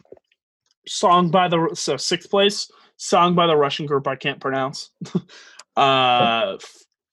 [0.87, 2.71] song by the so sixth place,
[3.01, 4.91] song by the Russian group I can't pronounce.
[5.77, 6.59] uh,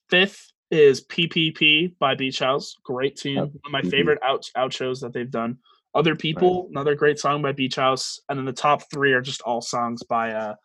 [0.09, 5.13] fifth is PPP by Beach House, great tune, one of my favorite out outros that
[5.13, 5.57] they've done.
[5.95, 9.41] Other people, another great song by Beach House, and then the top three are just
[9.41, 10.55] all songs by uh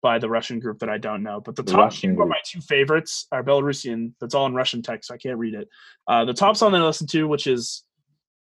[0.00, 1.40] by the Russian group that I don't know.
[1.40, 4.12] But the The top Russian two are my two favorites are Belarusian.
[4.20, 5.68] That's all in Russian text, so I can't read it.
[6.06, 7.82] Uh, the top song that I listen to, which is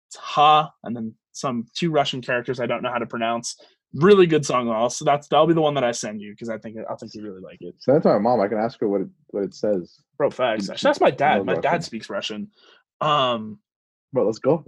[0.09, 3.55] it's Ha, and then some two Russian characters I don't know how to pronounce.
[3.93, 4.89] Really good song, all.
[4.89, 7.13] So that's that'll be the one that I send you because I think I think
[7.15, 8.41] you really like it, Send it to my mom.
[8.41, 9.97] I can ask her what it what it says.
[10.17, 10.29] bro.
[10.29, 10.69] Facts.
[10.69, 11.45] Actually, that's my dad.
[11.45, 12.49] My dad speaks Russian.
[13.01, 13.59] Um,
[14.13, 14.65] But let's go.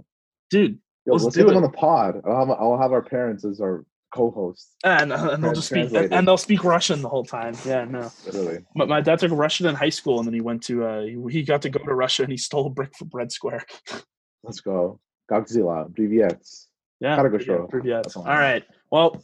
[0.50, 1.56] dude, Yo, Let's let's, do get them it.
[1.58, 2.20] on the pod.
[2.26, 4.74] I'll have I'll have our parents as our co-hosts.
[4.84, 6.12] and, uh, and they'll just speak translated.
[6.12, 7.54] and they'll speak Russian the whole time.
[7.64, 8.10] Yeah, no.
[8.26, 8.58] Literally.
[8.74, 11.16] My, my dad took Russian in high school, and then he went to uh, he,
[11.30, 13.66] he got to go to Russia, and he stole a brick from Red Square.
[14.42, 14.98] Let's go.
[15.30, 15.88] Godzilla.
[15.94, 16.66] BVX.
[17.00, 17.68] Yeah, Gotta go show.
[17.72, 19.22] That's All right, well,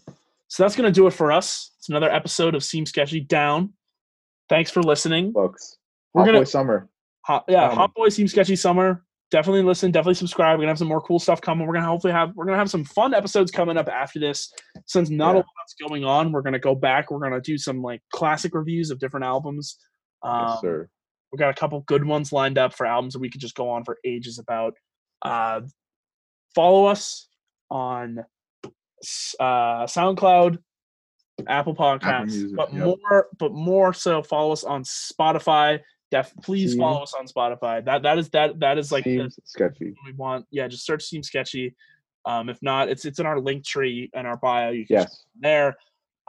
[0.48, 1.72] so that's gonna do it for us.
[1.78, 3.74] It's another episode of Seem Sketchy Down.
[4.48, 5.32] Thanks for listening.
[5.32, 5.76] Books.
[6.14, 6.88] We're Hot gonna Boy Summer.
[7.26, 9.04] Hot, yeah, Um, Hot Boy Seem Sketchy Summer.
[9.30, 9.90] Definitely listen.
[9.90, 10.56] Definitely subscribe.
[10.56, 11.66] We're gonna have some more cool stuff coming.
[11.66, 14.52] We're gonna hopefully have we're gonna have some fun episodes coming up after this.
[14.86, 17.10] Since not a lot's going on, we're gonna go back.
[17.10, 19.76] We're gonna do some like classic reviews of different albums.
[20.22, 20.88] Um, yes, sir.
[21.32, 23.68] we got a couple good ones lined up for albums that we could just go
[23.68, 24.74] on for ages about.
[25.22, 25.62] Uh,
[26.54, 27.28] follow us
[27.70, 28.24] on
[29.40, 30.58] uh, SoundCloud,
[31.46, 32.84] Apple Podcasts, Music, but yep.
[32.84, 35.80] more, but more so, follow us on Spotify.
[36.10, 37.84] Def, please Seem- follow us on Spotify.
[37.84, 39.92] That that is that that is like the, sketchy.
[40.04, 40.46] we want.
[40.50, 41.74] Yeah, just search Seem Sketchy.
[42.24, 44.70] Um, if not, it's it's in our link tree and our bio.
[44.70, 45.24] You can Yes.
[45.38, 45.76] there.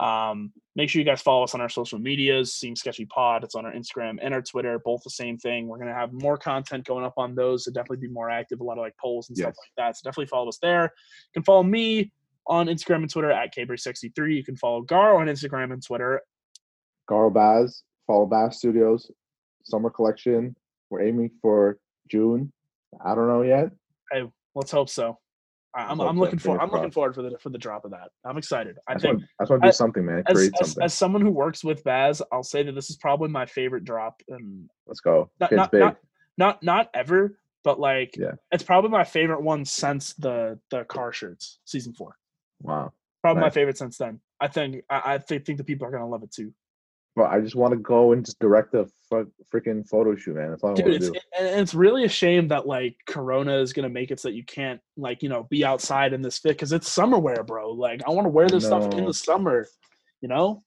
[0.00, 2.54] Um, make sure you guys follow us on our social medias.
[2.54, 3.42] Seem Sketchy Pod.
[3.42, 5.66] It's on our Instagram and our Twitter, both the same thing.
[5.66, 8.60] We're gonna have more content going up on those, so definitely be more active.
[8.60, 9.56] A lot of like polls and stuff Yes.
[9.58, 9.96] like that.
[9.96, 10.84] So definitely follow us there.
[10.84, 12.12] You can follow me
[12.46, 14.34] on Instagram and Twitter at Cabri63.
[14.36, 16.22] You can follow Gar on Instagram and Twitter.
[17.10, 17.82] Garo Baz.
[18.06, 19.10] Follow Baz Studios.
[19.64, 20.54] Summer collection.
[20.90, 21.78] We're aiming for
[22.10, 22.52] June.
[23.04, 23.70] I don't know yet.
[24.10, 24.24] Hey,
[24.54, 25.18] Let's hope so.
[25.74, 28.10] I'm, I'm looking for I'm looking forward for the for the drop of that.
[28.24, 28.78] I'm excited.
[28.88, 30.22] I I think I just want to do something, man.
[30.26, 30.84] as, Create as, something.
[30.84, 34.22] as someone who works with Baz, I'll say that this is probably my favorite drop,
[34.28, 35.30] and Let's go.
[35.40, 35.96] not not, not
[36.38, 38.32] not not ever, but like Yeah.
[38.50, 42.16] it's probably my favorite one since the the car shirts season four.
[42.62, 42.92] Wow.
[43.22, 44.20] Probably my favorite since then.
[44.40, 46.52] I think I, I think, think the people are gonna love it too.
[47.18, 50.50] But I just want to go and just direct a fu- freaking photo shoot, man.
[50.50, 51.18] That's all I Dude, want it's to do.
[51.36, 54.44] and it's really a shame that like Corona is gonna make it so that you
[54.44, 57.72] can't like you know be outside in this fit because it's summer wear, bro.
[57.72, 59.66] Like I want to wear this stuff in the summer,
[60.20, 60.62] you know.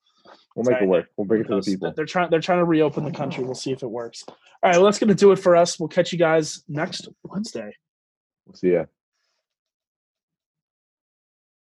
[0.53, 1.07] We'll make it work.
[1.15, 1.93] We'll bring it to the people.
[1.95, 2.29] They're trying.
[2.29, 3.45] They're trying to reopen the country.
[3.45, 4.25] We'll see if it works.
[4.27, 5.79] All right, well, that's gonna do it for us.
[5.79, 7.73] We'll catch you guys next Wednesday.
[8.45, 8.85] We'll see ya.